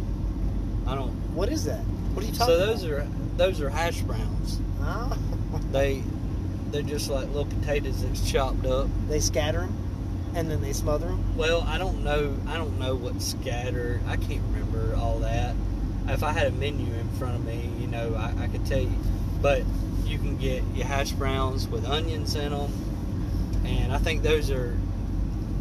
[0.86, 1.10] I don't.
[1.34, 1.80] What is that?
[1.80, 3.00] What are you talking So those about?
[3.00, 4.60] are those are hash browns.
[4.80, 5.16] Ah.
[5.72, 6.02] They
[6.70, 8.88] they're just like little potatoes that's chopped up.
[9.08, 11.36] they scatter them, and then they smother them.
[11.36, 12.36] Well, I don't know.
[12.48, 14.00] I don't know what scattered.
[14.08, 15.54] I can't remember all that.
[16.08, 18.80] If I had a menu in front of me, you know, I, I could tell
[18.80, 18.92] you.
[19.40, 19.62] But
[20.04, 22.72] you can get your hash browns with onions in them,
[23.64, 24.76] and I think those are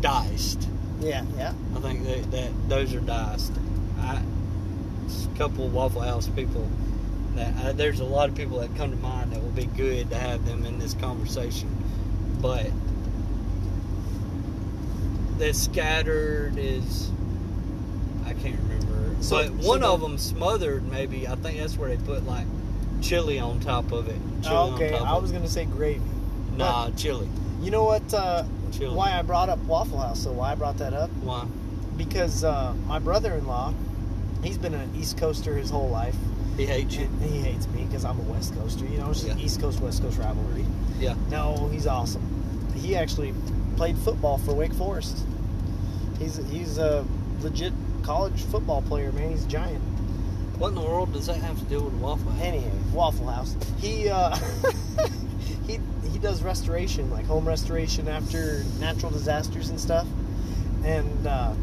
[0.02, 0.68] diced.
[1.04, 1.54] Yeah, yeah.
[1.76, 3.52] I think that, that those are diced.
[4.00, 6.70] I, a couple Waffle House people
[7.36, 10.10] that uh, there's a lot of people that come to mind that will be good
[10.12, 11.70] to have them in this conversation,
[12.42, 12.68] but
[15.40, 17.10] the scattered is
[18.26, 19.22] I can't remember.
[19.22, 20.90] So- but one the- of them smothered.
[20.90, 22.46] Maybe I think that's where they put like
[23.02, 24.18] chili on top of it.
[24.42, 26.02] Chili okay, I was gonna say gravy.
[26.56, 27.28] Nah, chili.
[27.62, 28.14] You know what?
[28.14, 28.44] Uh,
[28.80, 30.24] Why I brought up Waffle House?
[30.24, 31.10] So why I brought that up?
[31.22, 31.46] Why?
[31.98, 33.74] Because uh, my brother-in-law,
[34.44, 36.16] he's been an East Coaster his whole life.
[36.58, 37.06] He hates you.
[37.06, 38.86] And he hates me because I'm a West Coaster.
[38.86, 39.44] You know, it's just Yeah.
[39.46, 40.66] East Coast West Coast rivalry.
[41.00, 41.16] Yeah.
[41.30, 42.22] No, he's awesome.
[42.76, 43.34] He actually
[43.76, 45.26] played football for Wake Forest.
[46.20, 47.06] He's he's a
[47.42, 49.32] legit college football player, man.
[49.32, 49.82] He's a giant.
[50.60, 52.42] What in the world does that have to do with Waffle House?
[52.44, 53.56] Anyway, Waffle House.
[53.80, 54.38] He uh,
[55.68, 55.80] he
[56.12, 60.08] he does restoration, like home restoration after natural disasters and stuff.
[60.84, 61.54] And uh,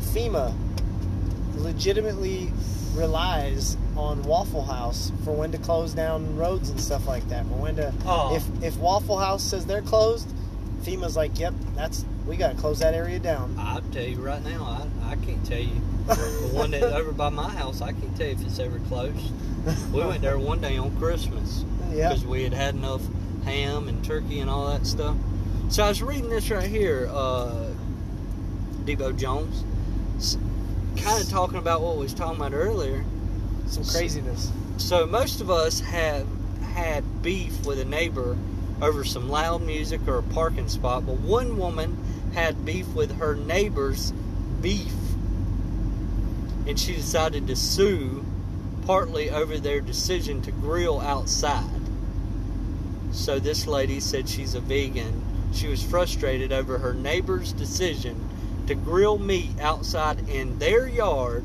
[0.00, 0.54] FEMA
[1.56, 2.52] legitimately
[2.94, 7.44] relies on Waffle House for when to close down roads and stuff like that.
[7.46, 8.34] For when to Oh.
[8.34, 10.28] if if Waffle House says they're closed,
[10.82, 14.42] FEMA's like, "Yep, that's we got to close that area down." I'll tell you right
[14.44, 14.64] now,
[15.04, 15.80] I, I can't tell you.
[16.06, 19.30] The one that over by my house, I can't tell you if it's ever closed.
[19.92, 23.02] We went there one day on Christmas because we had had enough
[23.48, 25.16] ham and turkey and all that stuff.
[25.70, 27.70] So I was reading this right here, uh,
[28.84, 29.64] Debo Jones,
[30.96, 33.04] kind of talking about what we was talking about earlier.
[33.66, 34.50] Some craziness.
[34.78, 36.26] So most of us have
[36.62, 38.36] had beef with a neighbor
[38.80, 41.98] over some loud music or a parking spot, but one woman
[42.32, 44.12] had beef with her neighbor's
[44.60, 44.92] beef.
[46.66, 48.24] And she decided to sue
[48.86, 51.77] partly over their decision to grill outside.
[53.12, 55.24] So this lady said she's a vegan.
[55.52, 58.28] She was frustrated over her neighbor's decision
[58.66, 61.44] to grill meat outside in their yard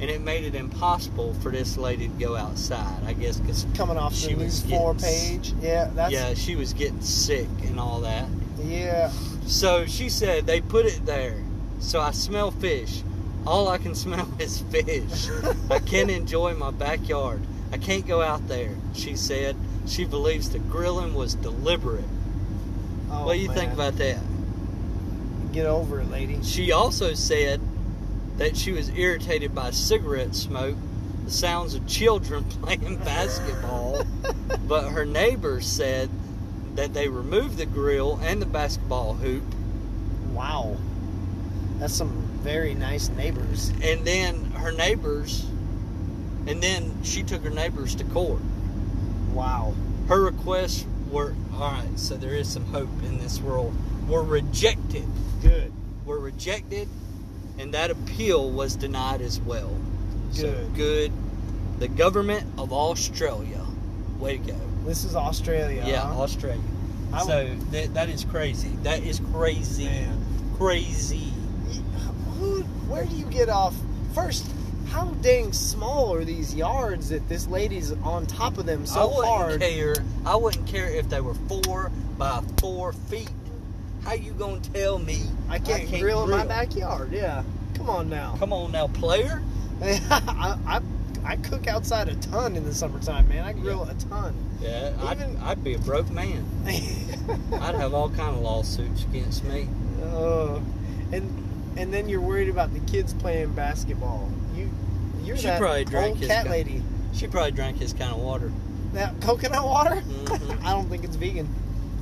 [0.00, 3.04] and it made it impossible for this lady to go outside.
[3.06, 5.54] I guess because Coming off She the was news four getting s- page.
[5.62, 8.26] Yeah, that's yeah, she was getting sick and all that.
[8.64, 9.10] yeah.
[9.46, 11.36] So she said they put it there.
[11.78, 13.02] So I smell fish.
[13.46, 15.28] All I can smell is fish.
[15.70, 17.40] I can't enjoy my backyard.
[17.72, 18.74] I can't go out there.
[18.94, 19.54] She said
[19.86, 22.04] she believes the grilling was deliberate.
[23.10, 24.18] Oh, what do you think about that?
[25.52, 26.42] Get over it, lady.
[26.42, 27.60] She also said
[28.38, 30.76] that she was irritated by cigarette smoke,
[31.24, 34.04] the sounds of children playing basketball,
[34.68, 36.08] but her neighbors said
[36.74, 39.42] that they removed the grill and the basketball hoop,
[40.32, 40.78] Wow,
[41.78, 42.10] that's some
[42.42, 43.70] very nice neighbors.
[43.82, 45.44] and then her neighbors,
[46.46, 48.40] and then she took her neighbors to court.
[49.32, 49.74] Wow.
[50.08, 53.74] Her requests were all right, so there is some hope in this world.
[54.08, 55.04] Were rejected.
[55.42, 55.72] Good.
[56.04, 56.88] Were rejected,
[57.58, 59.70] and that appeal was denied as well.
[60.32, 60.74] So Good.
[60.74, 61.12] good.
[61.78, 63.60] The government of Australia.
[64.18, 64.60] Way to go.
[64.84, 65.84] This is Australia.
[65.86, 66.22] Yeah, huh?
[66.22, 66.60] Australia.
[67.12, 68.70] I- so that, that is crazy.
[68.82, 69.84] That is crazy.
[69.84, 70.24] Man.
[70.56, 71.32] Crazy.
[72.38, 72.62] Who?
[72.88, 73.74] Where do you get off?
[74.14, 74.46] First,
[74.92, 79.08] how dang small are these yards that this lady's on top of them so hard?
[79.08, 79.60] I wouldn't hard?
[79.60, 79.94] care.
[80.26, 83.30] I wouldn't care if they were four by four feet.
[84.04, 87.12] How you gonna tell me I can't, grill in my backyard.
[87.12, 87.42] Yeah.
[87.74, 88.36] Come on now.
[88.38, 89.42] Come on now, player.
[89.82, 90.80] I, I
[91.24, 93.44] I cook outside a ton in the summertime, man.
[93.44, 94.34] I grill a ton.
[94.60, 96.44] Yeah, I'd, Even- I'd be a broke man.
[96.66, 99.68] I'd have all kind of lawsuits against me.
[100.02, 100.56] Uh,
[101.12, 104.28] and and then you're worried about the kids playing basketball.
[104.54, 104.70] You
[105.24, 106.82] you're She that probably drank old his cat lady.
[107.12, 108.52] She probably drank his kind of water.
[108.92, 110.02] That coconut water?
[110.06, 110.58] Mhm.
[110.64, 111.48] I don't think it's vegan.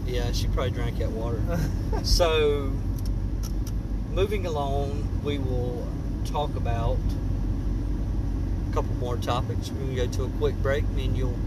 [0.06, 1.40] Yeah, she probably drank that water.
[2.02, 2.72] so,
[4.10, 5.86] moving along, we will
[6.24, 6.96] talk about
[8.68, 9.70] a couple more topics.
[9.70, 11.38] We can go to a quick break, and you'll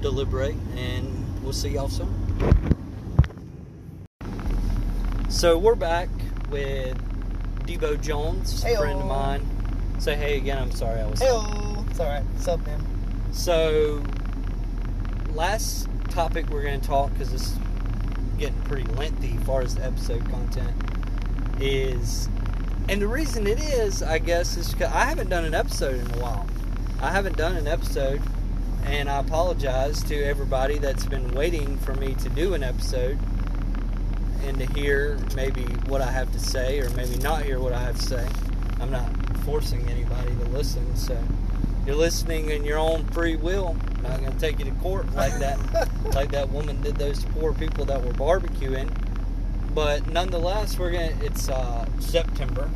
[0.00, 2.12] deliberate, and we'll see y'all soon.
[5.28, 6.08] So, we're back
[6.50, 6.96] with
[7.66, 9.53] Debo Jones, a friend of mine.
[9.98, 10.58] Say hey again.
[10.58, 11.20] I'm sorry, I was.
[11.20, 11.88] Heyo.
[11.90, 12.24] It's alright.
[12.24, 12.84] What's up, man?
[13.32, 14.02] So,
[15.32, 17.58] last topic we're going to talk because this is
[18.38, 20.74] getting pretty lengthy as far as the episode content
[21.60, 22.28] is,
[22.88, 26.10] and the reason it is, I guess, is because I haven't done an episode in
[26.18, 26.46] a while.
[27.00, 28.20] I haven't done an episode,
[28.84, 33.18] and I apologize to everybody that's been waiting for me to do an episode
[34.44, 37.80] and to hear maybe what I have to say, or maybe not hear what I
[37.80, 38.28] have to say.
[38.84, 39.10] I'm not
[39.46, 41.16] forcing anybody to listen, so
[41.86, 43.78] you're listening in your own free will.
[43.96, 45.58] I'm not going to take you to court like that,
[46.14, 48.94] like that woman did those poor people that were barbecuing.
[49.74, 51.14] But nonetheless, we're gonna.
[51.22, 52.68] It's uh, September,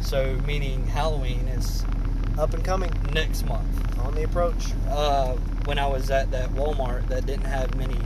[0.00, 1.84] so meaning Halloween is
[2.38, 2.90] Up and coming.
[3.12, 3.98] next month.
[3.98, 4.68] On the approach.
[4.88, 5.34] Uh,
[5.66, 7.98] when I was at that Walmart that didn't have many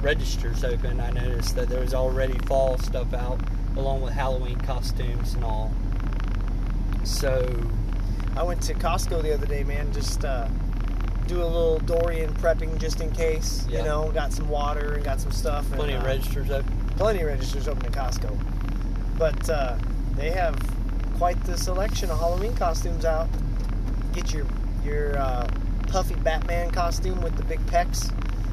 [0.00, 3.40] registers open, I noticed that there was already fall stuff out,
[3.76, 5.72] along with Halloween costumes and all.
[7.04, 7.46] So
[8.36, 9.92] I went to Costco the other day, man.
[9.92, 10.48] Just uh,
[11.26, 13.66] do a little Dorian prepping just in case.
[13.68, 13.78] Yeah.
[13.78, 15.66] You know, got some water and got some stuff.
[15.66, 16.72] And, Plenty of uh, registers open.
[16.96, 18.38] plenty of registers open at Costco.
[19.18, 19.76] But uh,
[20.16, 20.56] they have
[21.16, 23.28] quite the selection of Halloween costumes out.
[24.12, 24.46] Get your
[24.84, 25.48] your uh,
[25.88, 28.12] puffy Batman costume with the big pecs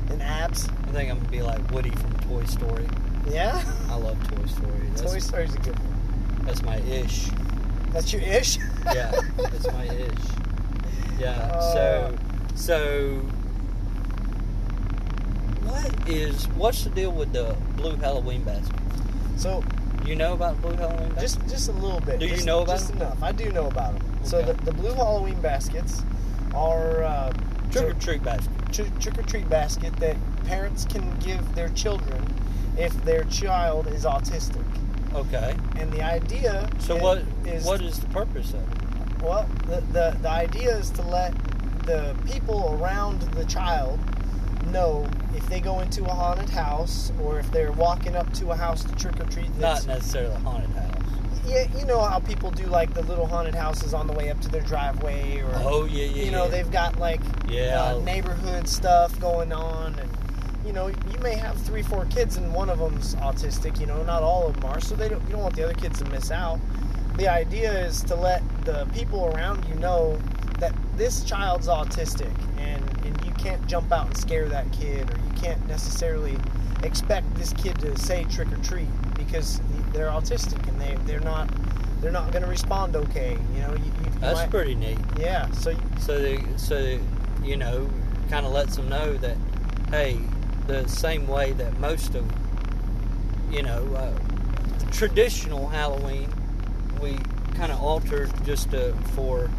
[0.09, 0.67] and abs.
[0.67, 2.87] I think I'm gonna be like Woody from Toy Story.
[3.27, 4.71] Yeah, I love Toy Story.
[4.95, 6.45] That's, Toy Story's a good one.
[6.45, 7.29] that's my ish.
[7.91, 8.57] That's your ish.
[8.85, 11.19] Yeah, that's my ish.
[11.19, 11.29] Yeah.
[11.31, 11.61] Uh.
[11.73, 12.17] so,
[12.55, 13.21] so
[15.63, 18.79] what is what's the deal with the blue Halloween basket?
[19.37, 19.63] so
[20.05, 21.21] You know about blue Halloween basket?
[21.21, 22.19] just just a little bit.
[22.19, 22.97] Do you just, know about just them?
[22.97, 23.21] enough?
[23.21, 24.19] I do know about them.
[24.23, 26.01] So the, the blue Halloween baskets
[26.53, 27.33] are uh,
[27.71, 28.51] trick or treat basket.
[28.71, 30.15] tr- trick or treat basket that
[30.45, 32.23] parents can give their children
[32.77, 34.65] if their child is autistic.
[35.13, 35.55] Okay.
[35.77, 39.21] And the idea So i- what is what is the purpose of it?
[39.23, 41.33] well the, the the idea is to let
[41.85, 43.99] the people around the child
[44.71, 48.55] know if they go into a haunted house or if they're walking up to a
[48.55, 50.87] house to trick or treat Not necessarily a haunted house.
[51.45, 54.39] yeah, you know how people do like the little haunted houses on the way up
[54.41, 56.23] to their driveway, or Oh yeah, yeah.
[56.23, 56.51] you know yeah.
[56.51, 57.83] they've got like Yeah.
[57.95, 60.09] uh, neighborhood stuff going on, and
[60.65, 63.79] you know you may have three, four kids, and one of them's autistic.
[63.79, 65.23] You know, not all of them are, so they don't.
[65.25, 66.59] You don't want the other kids to miss out.
[67.17, 70.17] The idea is to let the people around you know
[70.59, 75.17] that this child's autistic, and and you can't jump out and scare that kid, or
[75.17, 76.37] you can't necessarily
[76.83, 79.61] expect this kid to say trick or treat because
[79.93, 81.47] they're autistic and they they're not
[82.01, 83.37] they're not going to respond okay.
[83.53, 84.97] You know, you, you, That's might- pretty neat.
[85.19, 85.51] yeah.
[85.51, 86.97] So you, So they, so
[87.43, 87.87] you know,
[88.29, 89.37] kind of lets them know that,
[89.91, 90.17] hey,
[90.67, 92.25] the same way that most of,
[93.51, 94.11] you know, uh,
[94.91, 96.31] traditional Halloween,
[97.01, 97.17] we
[97.55, 99.49] kind of altered just to, for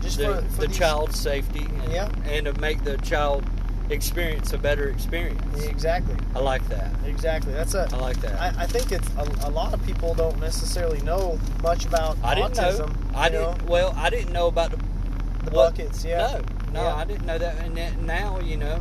[0.00, 2.08] just the, for, for the these- child's safety and, Yeah.
[2.24, 3.44] and to make the child
[3.90, 5.62] experience a better experience.
[5.64, 6.90] Exactly, I like that.
[7.06, 7.52] exactly.
[7.52, 7.88] That's a.
[7.92, 8.40] I like that.
[8.40, 12.34] I, I think it's a, a lot of people don't necessarily know much about I
[12.34, 12.88] didn't autism.
[12.88, 13.18] know.
[13.18, 13.68] I you know, didn't.
[13.68, 16.04] Well, I didn't know about the the what- buckets.
[16.04, 16.40] Yeah.
[16.72, 16.94] No, no, Yeah.
[16.94, 17.56] I didn't know that.
[17.58, 18.78] And now, you know,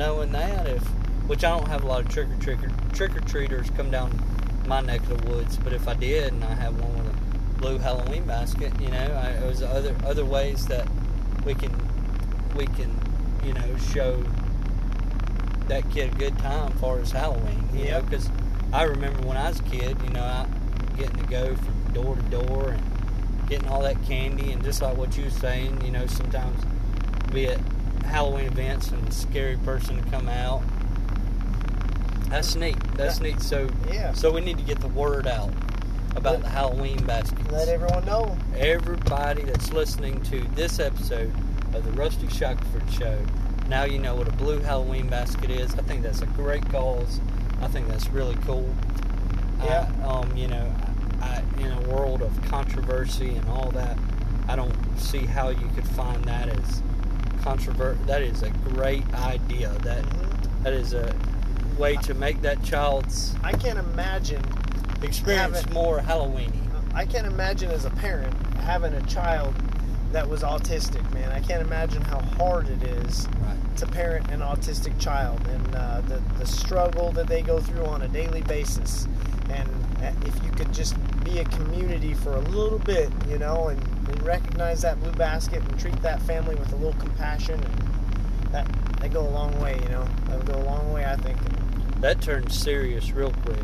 [0.00, 0.82] knowing that, if
[1.28, 2.58] which I don't have a lot of trick or trick
[2.94, 4.10] trick or treaters come down
[4.66, 7.60] my neck of the woods, but if I did and I had one with a
[7.60, 10.88] blue Halloween basket, you know, I, there's other other ways that
[11.44, 11.70] we can
[12.56, 12.98] we can
[13.44, 14.24] you know show
[15.68, 17.68] that kid a good time as far as Halloween.
[17.74, 18.30] You know, because
[18.72, 20.46] I remember when I was a kid, you know, I
[20.96, 24.96] getting to go from door to door and getting all that candy and just like
[24.96, 26.64] what you were saying, you know, sometimes
[27.32, 27.60] be at
[28.04, 30.62] Halloween events and scary person to come out.
[32.28, 32.76] That's neat.
[32.96, 33.40] That's neat.
[33.40, 34.12] So Yeah.
[34.12, 35.50] so we need to get the word out
[36.14, 37.50] about Let- the Halloween baskets.
[37.50, 38.36] Let everyone know.
[38.56, 41.32] Everybody that's listening to this episode
[41.74, 43.16] of the Rusty Shackelford Show,
[43.68, 45.74] now you know what a blue Halloween basket is.
[45.74, 47.20] I think that's a great cause.
[47.60, 48.68] I think that's really cool.
[49.64, 49.88] Yeah.
[50.02, 50.72] I, um, you know,
[51.20, 53.98] I, in a world of controversy and all that,
[54.48, 56.82] I don't see how you could find that as
[57.42, 58.04] controvert.
[58.06, 59.70] That is a great idea.
[59.82, 60.62] That Mhm.
[60.64, 61.12] that is a
[61.78, 64.42] way to make that child's I can't imagine.
[65.02, 66.60] experience more Halloweeny.
[66.94, 69.54] I can't imagine as a parent having a child
[70.12, 71.02] that was autistic.
[71.14, 73.76] Man, I can't imagine how hard it is Right.
[73.76, 78.02] to parent an autistic child and uh, the the struggle that they go through on
[78.02, 79.06] a daily basis.
[79.48, 79.68] And
[80.02, 83.80] uh, if you could just be a community for a little bit, you know, and,
[84.10, 88.66] and recognize that blue basket and treat that family with a little compassion, and that
[89.00, 89.78] they go a long way.
[89.82, 91.04] You know, that would go a long way.
[91.04, 91.38] I think.
[92.00, 93.58] That turns serious real quick.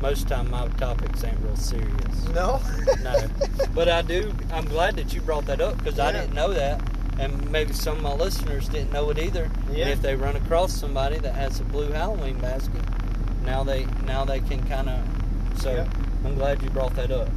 [0.00, 2.28] Most time my topics ain't real serious.
[2.34, 2.60] No.
[3.02, 3.28] No,
[3.74, 4.34] but I do.
[4.52, 6.80] I'm glad that you brought that up because I didn't know that,
[7.20, 9.50] and maybe some of my listeners didn't know it either.
[9.70, 9.84] Yeah.
[9.84, 12.82] And if they run across somebody that has a blue Halloween basket,
[13.44, 15.60] now they now they can kind of.
[15.60, 15.86] So Yeah.
[16.24, 17.28] I'm glad you brought that up.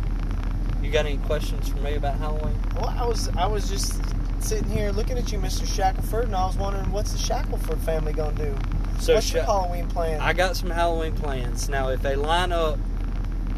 [0.85, 2.55] You got any questions for me about Halloween?
[2.75, 3.99] Well, I was I was just
[4.39, 5.65] sitting here looking at you, Mr.
[5.65, 8.55] Shackelford, and I was wondering what's the Shackelford family gonna do?
[8.99, 10.21] So what's your Halloween plan?
[10.21, 11.67] I got some Halloween plans.
[11.69, 12.77] Now, if they line up,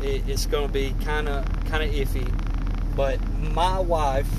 [0.01, 2.25] it, it's going to be kind of kind of iffy.
[2.95, 4.29] But my wife,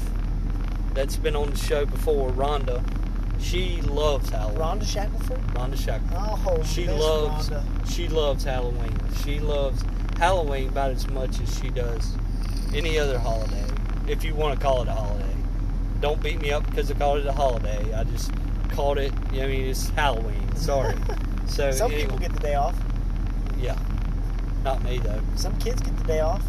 [0.94, 2.82] that's been on the show before, Rhonda,
[3.38, 4.58] she loves Halloween.
[4.60, 5.40] Rhonda Shackelford?
[5.48, 6.16] Rhonda Shackelford.
[6.18, 7.94] Oh, She Miss loves Rhonda.
[7.94, 8.98] she loves Halloween.
[9.22, 9.84] She loves
[10.16, 12.16] Halloween about as much as she does
[12.74, 13.64] any other holiday.
[14.06, 15.24] If you want to call it a holiday,
[16.00, 17.92] don't beat me up because I called it a holiday.
[17.94, 18.32] I just
[18.70, 19.12] called it.
[19.32, 20.54] I mean, it's Halloween.
[20.56, 20.94] Sorry.
[21.48, 22.76] So Some anyway, people get the day off.
[23.58, 23.78] yeah,
[24.64, 25.18] not me though.
[25.34, 26.42] Some kids get the day off.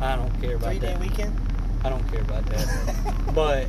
[0.00, 1.36] I don't care about Three day weekend.
[1.82, 3.14] I don't care about that.
[3.34, 3.64] but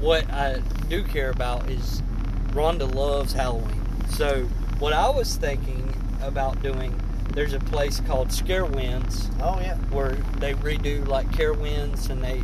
[0.00, 2.00] what I do care about is
[2.52, 3.82] Rhonda loves Halloween.
[4.10, 4.44] So
[4.78, 6.98] what I was thinking about doing,
[7.32, 9.76] there's a place called Scarewinds oh yeah.
[9.90, 12.42] where they redo like Carowinds and they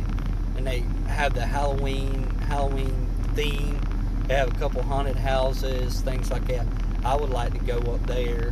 [0.55, 3.79] and they have the Halloween Halloween theme.
[4.27, 6.65] They have a couple haunted houses, things like that.
[7.05, 8.51] I would like to go up there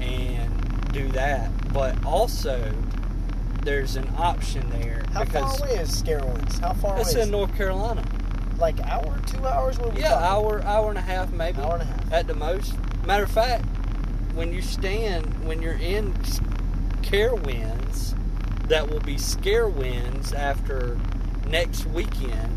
[0.00, 2.72] and do that, but also
[3.62, 6.58] there's an option there How because far away is Scarewinds?
[6.60, 7.22] How far it's away?
[7.24, 8.04] in North Carolina.
[8.58, 9.78] Like hour, two hours?
[9.78, 10.26] What Yeah, talking?
[10.26, 12.12] hour hour and a half maybe Hour and a half.
[12.12, 12.74] at the most.
[13.06, 13.64] Matter of fact,
[14.34, 16.12] when you stand, when you're in
[17.02, 18.14] Carowinds,
[18.68, 20.98] that will be Scarewinds after
[21.46, 22.54] next weekend.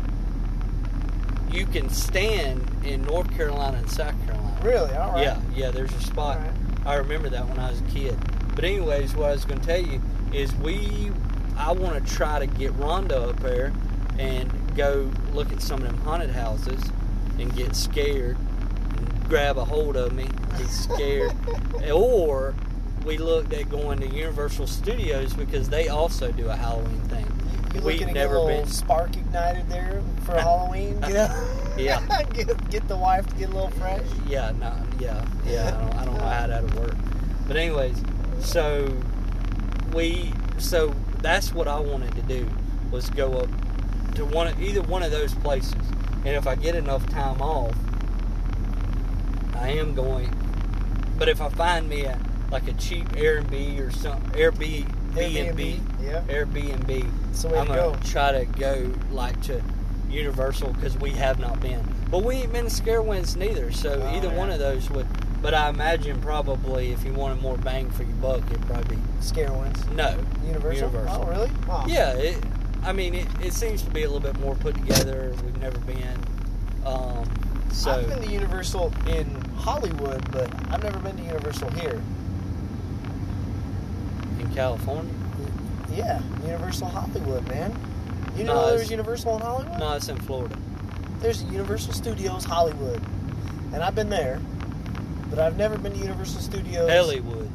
[1.50, 4.60] You can stand in North Carolina and South Carolina.
[4.62, 4.94] Really?
[4.94, 5.22] All right.
[5.22, 5.70] Yeah, yeah.
[5.70, 6.38] There's a spot.
[6.38, 6.52] Right.
[6.86, 8.18] I remember that when I was a kid.
[8.54, 10.00] But anyways, what I was going to tell you
[10.32, 11.10] is we.
[11.56, 13.72] I want to try to get Rhonda up there
[14.18, 16.82] and go look at some of them haunted houses
[17.38, 18.38] and get scared
[19.32, 20.28] grab a hold of me,
[20.58, 21.32] be scared.
[21.90, 22.54] or
[23.06, 27.26] we looked at going to Universal Studios because they also do a Halloween thing.
[27.82, 28.66] We've never been.
[28.66, 31.02] spark ignited there for Halloween?
[31.08, 31.58] You know?
[31.78, 32.02] Yeah.
[32.34, 34.04] get, get the wife to get a little fresh.
[34.28, 35.68] Yeah, no, yeah, yeah.
[35.68, 36.94] I don't, I don't know how that'll work.
[37.48, 38.04] But anyways,
[38.40, 38.94] so
[39.94, 42.46] we, so that's what I wanted to do
[42.90, 43.48] was go up
[44.16, 45.72] to one of either one of those places,
[46.26, 47.74] and if I get enough time off,
[49.54, 50.30] I am going.
[51.18, 52.18] But if I find me a
[52.50, 56.22] like a cheap Airbnb or some Airbnb, Airbnb, yeah.
[56.28, 57.96] Airbnb, way I'm gonna go.
[58.04, 59.62] try to go like to
[60.10, 63.72] Universal because we have not been, but we ain't been to Scarewinds neither.
[63.72, 65.06] So Oh, either one of those would.
[65.40, 69.02] But I imagine probably if you wanted more bang for your buck, it'd probably be
[69.20, 69.90] Scarewinds.
[69.92, 70.16] no.
[70.46, 70.88] Universal?
[70.90, 71.24] Universal.
[71.24, 71.50] Oh, really?
[71.92, 72.36] Yeah, it,
[72.84, 75.34] I mean it, it seems to be a little bit more put together.
[75.44, 76.18] We've never been.
[76.84, 77.28] Um,
[77.72, 79.26] so I've been to Universal in
[79.56, 82.00] Hollywood, but I've never been to Universal here.
[84.40, 85.12] in California,
[85.94, 87.72] Yeah, Universal Hollywood, man.
[88.36, 89.78] You No, know it's- there's Universal in Hollywood?
[89.78, 90.56] no, it's in Florida.
[91.20, 93.00] There's Universal Studios Hollywood,
[93.72, 94.40] and I've been there,
[95.30, 96.90] but I've never been to Universal Studios.
[96.90, 97.48] Hollywood.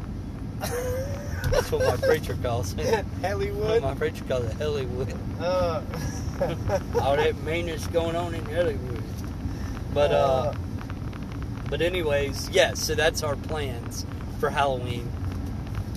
[0.61, 3.05] That's what my preacher calls it.
[3.21, 3.81] Hollywood.
[3.81, 5.13] My preacher calls it Hollywood.
[5.41, 5.81] Uh,
[7.01, 8.96] all that meanness going on in Hollywood.
[9.97, 10.53] But uh,
[11.71, 12.79] but anyways, yes.
[12.79, 14.05] So that's our plans
[14.39, 15.11] for Halloween.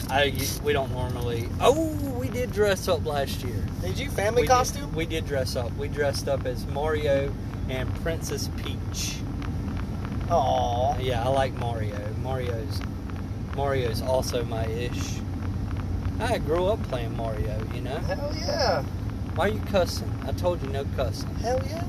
[0.08, 0.32] I
[0.64, 1.50] we don't normally.
[1.60, 3.62] Oh, we did dress up last year.
[3.82, 4.86] did you family we costume?
[4.86, 5.70] Did, we did dress up.
[5.76, 7.30] We dressed up as Mario
[7.68, 9.16] and Princess Peach.
[10.30, 10.96] Aw.
[10.98, 12.00] Yeah, I like Mario.
[12.22, 12.80] Mario's
[13.54, 15.18] Mario's also my ish.
[16.20, 17.62] I grew up playing Mario.
[17.74, 17.98] You know.
[17.98, 18.82] Hell yeah.
[19.34, 20.10] Why are you cussing?
[20.26, 21.34] I told you no cussing.
[21.34, 21.84] Hell yeah.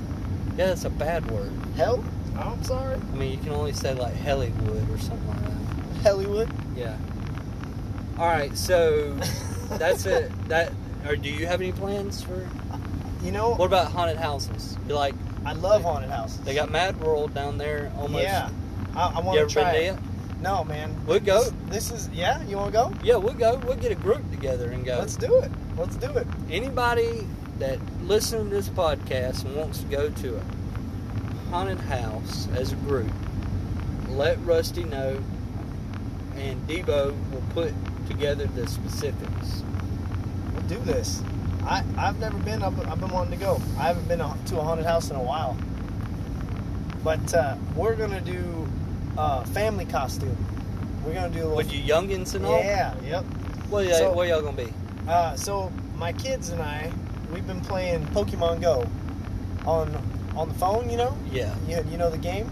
[0.58, 1.52] Yeah, that's a bad word.
[1.76, 2.04] Hell?
[2.38, 2.96] Oh, I'm sorry.
[2.96, 6.02] I mean, you can only say like Hollywood or something like that.
[6.04, 6.50] Hollywood.
[6.76, 6.98] Yeah.
[8.18, 9.14] All right, so
[9.72, 10.32] that's it.
[10.48, 10.72] That
[11.08, 12.48] or do you have any plans for?
[13.24, 14.78] You know, What about haunted houses?
[14.88, 16.40] You like I love haunted houses.
[16.42, 18.24] they got Mad World down there almost.
[18.24, 18.50] Yeah.
[18.96, 19.94] I, I You want ever to been try to it.
[19.94, 20.00] it?
[20.42, 20.96] No, man.
[21.06, 21.44] We'll go.
[21.70, 22.44] This, this is yeah.
[22.44, 22.94] You want to go?
[23.04, 23.58] Yeah, we'll go.
[23.66, 24.98] We'll get a group together and go.
[25.00, 25.52] Let's do it.
[25.78, 26.28] Let's do it.
[26.50, 27.28] Anybody
[27.62, 32.76] that listens to this podcast and wants to go to a haunted house as a
[32.78, 33.12] group,
[34.10, 35.20] let Rusty know,
[36.38, 37.72] and Debo will put
[38.08, 39.64] together the specifics.
[40.54, 41.22] We'll do this.
[41.64, 42.64] I I've never been.
[42.64, 43.62] I've, I've been wanting to go.
[43.78, 45.56] I haven't been to a haunted house in a while.
[47.04, 48.68] But uh, we're gonna do
[49.20, 50.36] uh, family costume.
[51.06, 51.58] We're gonna do a little.
[51.58, 52.60] With you youngins and all?
[52.60, 52.96] Yeah.
[53.04, 53.24] Yep.
[53.70, 54.74] What y'all, So- what y'all gonna be?
[55.08, 56.92] Uh, so my kids and I,
[57.32, 58.88] we've been playing Pokemon Go
[59.66, 59.96] on
[60.36, 60.90] on the phone.
[60.90, 61.18] You know.
[61.32, 61.54] Yeah.
[61.68, 62.50] You, you know the game?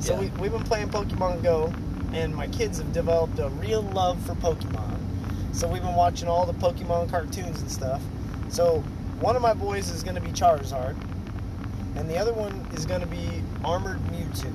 [0.00, 0.20] So Yeah.
[0.20, 1.72] we, we've been playing Pokemon Go,
[2.12, 4.98] and my kids have developed a real love for Pokemon.
[5.52, 8.02] So we've been watching all the Pokemon cartoons and stuff.
[8.48, 8.80] So
[9.20, 10.96] one of my boys is going to be Charizard,
[11.96, 14.46] and the other one is going to be Armored Mewtwo.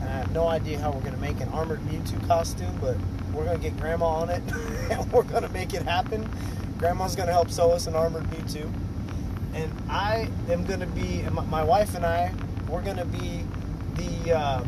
[0.00, 2.96] And I have no idea how we're going to make an Armored Mewtwo costume, but
[3.32, 4.42] we're going to get Grandma on it,
[4.90, 6.28] and we're going to make it happen.
[6.78, 8.70] Grandma's going to help sew us an Armored Mewtwo.
[9.56, 12.30] And I am going to be, my, wife and I,
[12.68, 13.42] we're going to be
[13.94, 14.64] the uh,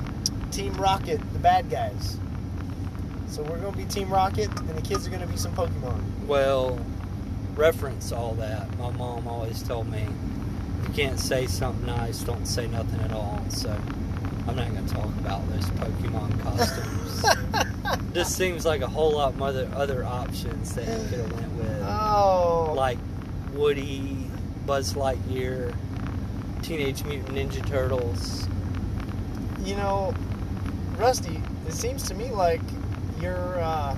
[0.51, 2.16] Team Rocket, the bad guys.
[3.28, 5.55] So we're going to be Team Rocket, and the kids are going to be some
[5.55, 6.03] Pokemon.
[6.26, 6.80] Well,
[7.55, 8.78] reference all that.
[8.78, 10.07] My mom always told me,
[10.80, 13.45] if you can't say something nice, don't say nothing at all.
[13.51, 13.70] So
[14.47, 16.41] I'm not going to talk about those Pokemon
[17.91, 18.14] costumes.
[18.14, 21.53] this seems like a whole lot of other, other options that you could have went
[21.53, 21.82] with.
[21.82, 22.97] Oh, Like
[23.53, 24.18] Woody
[24.69, 25.75] Buzz Lightyear,
[26.62, 28.47] Teenage Mutant Ninja Turtles.
[29.64, 30.14] You know,
[30.99, 32.61] Rusty, it seems to me like
[33.19, 33.97] you're uh,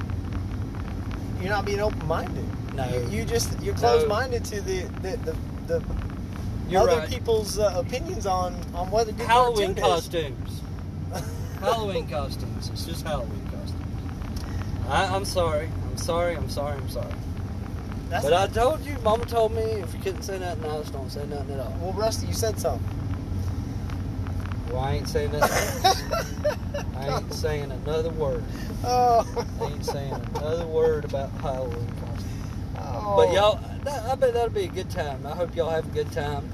[1.41, 2.45] you're not being open minded.
[2.77, 3.81] No, You, you just you're No.
[3.81, 5.85] closed minded to the the, the, the
[6.68, 7.09] you're other right.
[7.09, 10.61] people's uh, opinions on on good Halloween costumes.
[11.59, 12.71] Halloween costumes.
[12.73, 13.75] It's just Halloween costumes.
[14.89, 15.68] I, I'm sorry.
[15.91, 16.37] I'm sorry.
[16.37, 16.77] I'm sorry.
[16.79, 17.12] I'm sorry.
[18.11, 21.11] That's But I told you, Mama told me if you couldn't say nothing else, don't
[21.11, 21.77] say nothing at all.
[21.81, 22.85] well, Rusty, you said something.
[24.69, 26.87] Well, I ain't saying nothing.
[26.97, 28.43] I ain't saying another word.
[28.85, 29.47] oh.
[29.61, 32.25] I ain't saying another word about Halloween costumes.
[32.79, 33.15] oh.
[33.17, 35.25] But y'all, that, I bet that'll be a good time.
[35.25, 36.51] I hope y'all have a good time.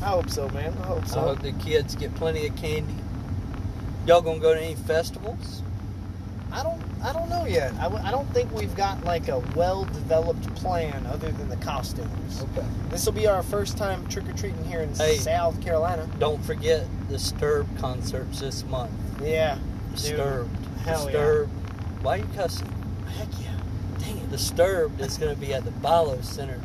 [0.00, 0.76] I hope so, man.
[0.80, 1.20] I hope so.
[1.20, 2.94] I hope the kids get plenty of candy.
[4.06, 5.62] Y'all gonna go to any festivals?
[7.04, 7.28] I don't.
[7.28, 7.72] Know yet.
[7.74, 12.42] I, w- I don't think we've got like a well-developed plan other than the costumes.
[12.56, 12.66] Okay.
[12.90, 15.16] This will be our first time trick or treating here in Hey.
[15.16, 16.08] South Carolina.
[16.18, 18.92] Don't forget the Disturbed concerts this month.
[19.22, 19.58] Yeah.
[19.92, 20.50] Disturbed.
[20.84, 21.44] hell yeah.
[22.02, 22.70] Why are you cussing?
[23.18, 23.56] Heck yeah.
[23.98, 24.30] Dang it.
[24.30, 26.60] Disturbed is going to be at the BI-LO Center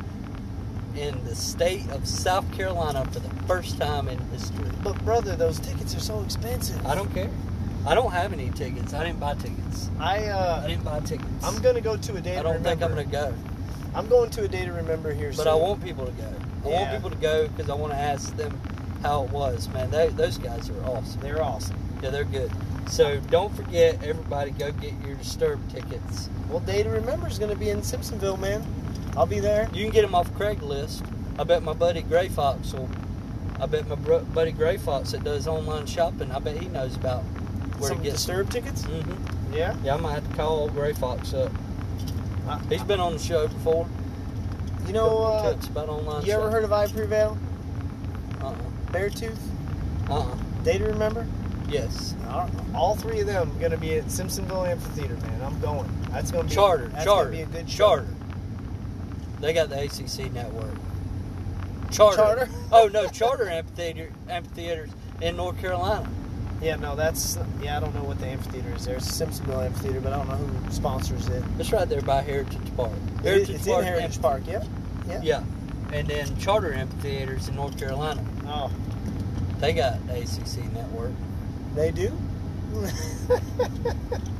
[0.96, 4.66] in the state of South Carolina for the first time in history.
[4.84, 6.86] But brother, those tickets are so expensive.
[6.86, 7.30] I don't care.
[7.86, 8.94] I don't have any tickets.
[8.94, 9.90] I didn't buy tickets.
[10.00, 11.30] I uh, I didn't buy tickets.
[11.44, 13.34] I'm gonna go to a day I don't think I'm going to go.
[13.96, 15.48] I'm going to a day to remember here But soon.
[15.48, 16.34] I want people to go.
[16.66, 18.60] I want people to go because I want to ask them
[19.02, 19.68] how it was.
[19.70, 21.20] Man, they, those guys are awesome.
[21.22, 21.78] They're awesome.
[22.04, 22.52] Yeah, they're good.
[22.88, 26.30] So don't forget, everybody, go get your Disturbed tickets.
[26.50, 28.66] Well, day to remember is gonna be in Simpsonville, man.
[29.18, 29.70] I'll be there.
[29.74, 31.04] You can get them off Craigslist.
[31.40, 32.90] I bet my buddy Gray Fox will.
[33.60, 36.32] I bet my bro, buddy Gray Fox that does online shopping.
[36.32, 37.24] I bet he knows about
[37.80, 38.84] where Some to get Disturbed tickets.
[38.84, 39.76] hmm Yeah.
[39.84, 41.52] Yeah, I might have to call old Gray Fox up.
[42.70, 43.88] He's been on the show before.
[44.88, 46.26] You know, uh, about online.
[46.26, 47.38] you ever heard of I Prevail?
[48.42, 48.54] Uh
[48.92, 49.38] Beartooth.
[50.10, 50.32] uh-uh.
[50.34, 50.36] uh.
[50.64, 51.28] To remember.
[51.70, 52.16] Yes.
[52.28, 55.42] All- All three of them gonna be at Simpsonville Amphitheater, man.
[55.44, 55.88] I'm going.
[56.12, 56.88] That's gonna be Charter.
[56.88, 57.32] That's Charter.
[57.32, 57.78] gonna be a good show.
[57.98, 58.08] Charter.
[59.42, 60.74] They got the ACC network.
[61.92, 62.18] Charter.
[62.18, 62.50] Charter?
[62.72, 64.90] oh no, Charter amphitheater amphitheaters
[65.22, 66.10] in North Carolina.
[66.62, 67.78] Yeah, no, that's yeah.
[67.78, 68.86] I don't know what the amphitheater is.
[68.86, 71.42] There's Simpsonville Amphitheater, but I don't know who sponsors it.
[71.58, 72.92] It's right there by Heritage Park.
[73.24, 74.44] Heritage it's in Heritage Park.
[74.46, 74.66] Yep.
[75.08, 75.22] Yeah.
[75.24, 75.44] Yeah.
[75.94, 78.24] And then Charter amphitheaters in North Carolina.
[78.46, 78.70] Oh,
[79.60, 81.12] They got ACC network.
[81.76, 82.12] they do.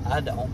[0.06, 0.52] I don't.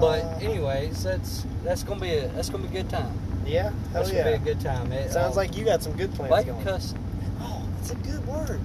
[0.00, 3.12] But anyways, that's that's gonna be a that's gonna be a good time.
[3.46, 4.24] yeah, hell That's yeah.
[4.24, 4.90] gonna be a good time.
[4.92, 6.64] It, Sounds uh, like you got some good plans you going.
[6.64, 6.94] cuss?
[7.42, 8.60] Oh, it's a good word.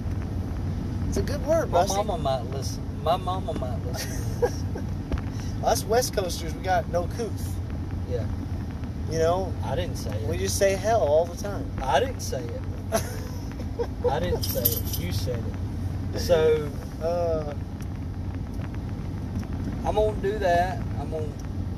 [1.08, 1.96] It's a good word, My Rusty.
[1.96, 2.82] mama might listen.
[3.02, 4.52] My mama might listen.
[5.64, 7.54] Us West Coasters, we got no couth.
[8.10, 8.24] yeah,
[9.10, 10.28] You know, I didn't say it.
[10.28, 11.68] we just say hell all the time.
[11.82, 12.62] I didn't say it.
[14.10, 14.98] I didn't say it.
[14.98, 15.42] You said
[16.14, 16.18] it.
[16.20, 16.70] So
[17.02, 17.52] Uh,
[19.84, 20.78] I'm gonna do that.
[21.00, 21.26] I'm gonna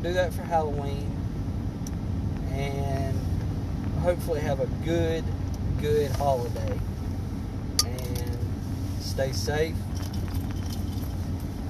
[0.02, 1.10] do that for Halloween,
[2.52, 3.18] and
[4.02, 5.24] hopefully have a good,
[5.80, 6.78] good holiday,
[9.18, 9.74] stay safe.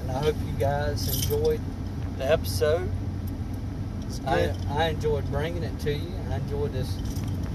[0.01, 1.59] And I hope you guys enjoyed
[2.19, 2.91] the episode.
[4.27, 4.53] I.
[4.69, 6.11] I enjoyed bringing it to you.
[6.29, 6.95] I enjoyed this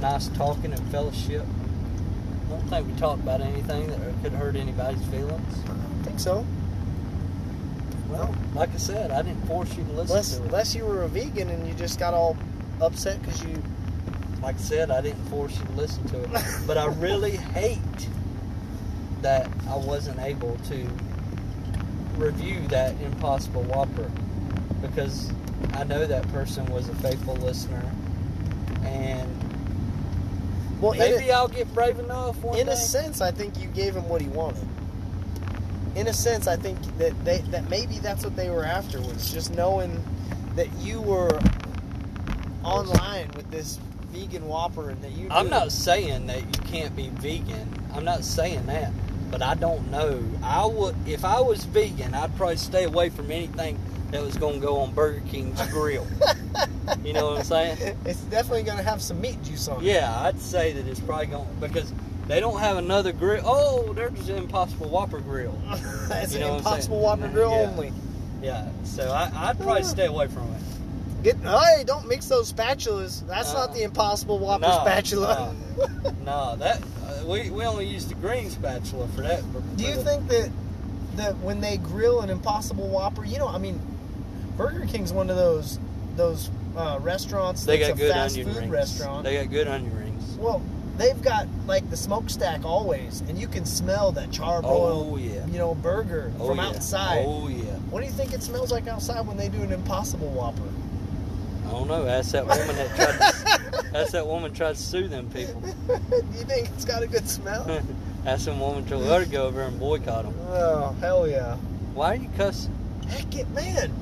[0.01, 1.45] nice talking and fellowship.
[1.45, 5.59] I don't think we talked about anything that could hurt anybody's feelings.
[5.63, 6.45] I don't think so.
[8.09, 10.47] Well, like I said, I didn't force you to listen Unless, to it.
[10.47, 12.37] unless you were a vegan and you just got all
[12.81, 13.63] upset because you.
[14.43, 16.31] Like I said, I didn't force you to listen to it.
[16.67, 17.79] but I really hate
[19.25, 20.87] that I wasn't able to
[22.19, 24.11] review that Impossible Whopper
[24.83, 25.33] because
[25.73, 27.83] I know that person was a faithful listener,
[28.83, 29.29] and
[30.81, 32.73] Well, maybe a, I'll get brave enough one in day.
[32.73, 34.69] a sense, I think you gave him what he wanted.
[35.97, 39.33] In a sense, I think that they that maybe that's what they were after was
[39.33, 40.03] just knowing
[40.55, 41.41] that you were
[42.63, 43.79] online with this
[44.11, 45.29] vegan Whopper and that you.
[45.31, 47.69] I'm not saying that you can't be vegan.
[47.95, 48.93] I'm not saying that,
[49.35, 50.23] but I don't know.
[50.45, 53.77] I would if I was vegan, I'd probably stay away from anything
[54.13, 56.07] that was going to go on Burger King's grill.
[57.03, 57.97] you know what I'm saying?
[58.05, 59.87] It's definitely going to have some meat juice on it.
[59.87, 61.93] Yeah, I'd say that it's probably going to, because
[62.29, 63.43] they don't have another grill.
[63.45, 65.59] Oh, there's an Impossible Whopper grill.
[66.13, 67.01] it's You know an Impossible?
[67.01, 67.67] Whopper grill Yeah.
[67.71, 67.93] only.
[68.41, 70.63] Yeah, so I, I'd probably stay away from it.
[71.25, 73.27] Get hey, don't mix those spatulas.
[73.27, 75.57] That's Uh, not the Impossible Whopper no, spatula.
[76.25, 79.41] No, that uh, we we only use the green spatula for that.
[79.53, 80.51] For, Do you the- think that
[81.17, 83.81] that when they grill an Impossible Whopper, you know, I mean,
[84.57, 85.79] Burger King's one of those
[86.17, 88.73] those uh, restaurants they that's got a good fast onion food rings?
[88.73, 89.25] restaurant.
[89.25, 90.37] They got good onion rings.
[90.37, 90.61] Well,
[90.97, 94.65] they've got like the smokestack always, and you can smell that charbroiled,
[95.13, 95.47] Oh yeah.
[95.47, 96.67] you know, burger Oh, from yeah.
[96.69, 97.25] outside.
[97.27, 97.63] Oh yeah.
[97.91, 100.63] What do you think it smells like outside when they do an Impossible Whopper?
[101.67, 102.07] I don't know.
[102.07, 103.19] Ask that woman that tried.
[103.19, 103.34] To,
[103.95, 105.61] ask that woman tried to sue them people.
[105.61, 105.69] do
[106.33, 107.65] you think it's got a good smell?
[108.25, 110.35] That's some woman to let her go over and boycott them.
[110.49, 111.57] oh hell yeah!
[111.95, 112.75] Why are you cussing?
[113.09, 113.93] Heck it, man!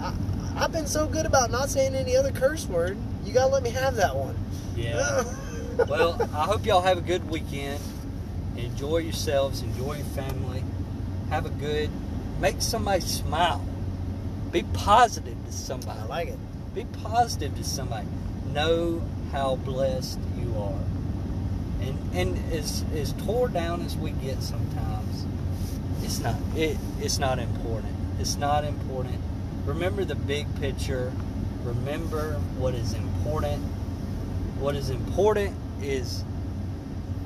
[0.00, 0.14] I,
[0.56, 2.96] I've been so good about not saying any other curse word.
[3.24, 4.38] You gotta let me have that one.
[4.76, 5.24] Yeah.
[5.88, 7.80] well, I hope y'all have a good weekend.
[8.56, 9.62] Enjoy yourselves.
[9.62, 10.62] Enjoy your family.
[11.30, 11.90] Have a good.
[12.40, 13.64] Make somebody smile.
[14.52, 16.00] Be positive to somebody.
[16.00, 16.38] I like it.
[16.74, 18.06] Be positive to somebody.
[18.56, 19.02] Know
[19.32, 21.86] how blessed you are.
[21.86, 25.26] And and as as tore down as we get sometimes,
[26.02, 27.94] it's not it it's not important.
[28.18, 29.20] It's not important.
[29.66, 31.12] Remember the big picture.
[31.64, 33.62] Remember what is important.
[34.58, 36.24] What is important is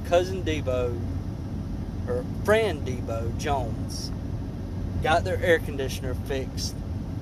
[0.06, 1.00] cousin Debo
[2.08, 4.10] or friend Debo Jones
[5.00, 6.74] got their air conditioner fixed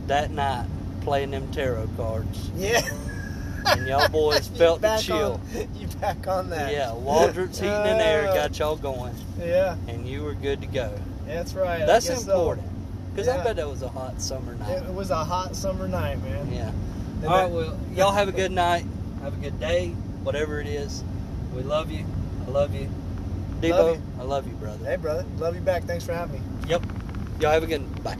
[0.06, 0.66] that night
[1.02, 2.50] playing them tarot cards.
[2.56, 2.80] Yeah.
[3.66, 5.40] And y'all boys felt the chill.
[5.54, 6.72] on- you back on that?
[6.72, 10.66] Yeah, Waldrop's heating and air Uh, got y'all going, Yeah, and you were good to
[10.66, 10.92] go.
[11.26, 11.86] that's right.
[11.86, 12.66] That's important.
[13.12, 13.44] Because I Yeah.
[13.44, 14.82] bet that was a hot summer night.
[14.82, 16.52] It was a hot summer night, man.
[16.52, 16.68] Yeah.
[16.68, 18.84] And All right, that- well, y'all have a good night.
[19.22, 19.88] Have a good day,
[20.22, 21.02] whatever it is.
[21.54, 22.04] We love you.
[22.46, 22.88] I love you.
[23.60, 24.02] Debo, Love you.
[24.20, 24.84] I love you, brother.
[24.84, 25.24] Hey, brother.
[25.38, 25.82] Love you back.
[25.82, 26.46] Thanks for having me.
[26.68, 26.82] Yep.
[27.40, 28.04] Y'all have a good night.
[28.04, 28.16] Bye.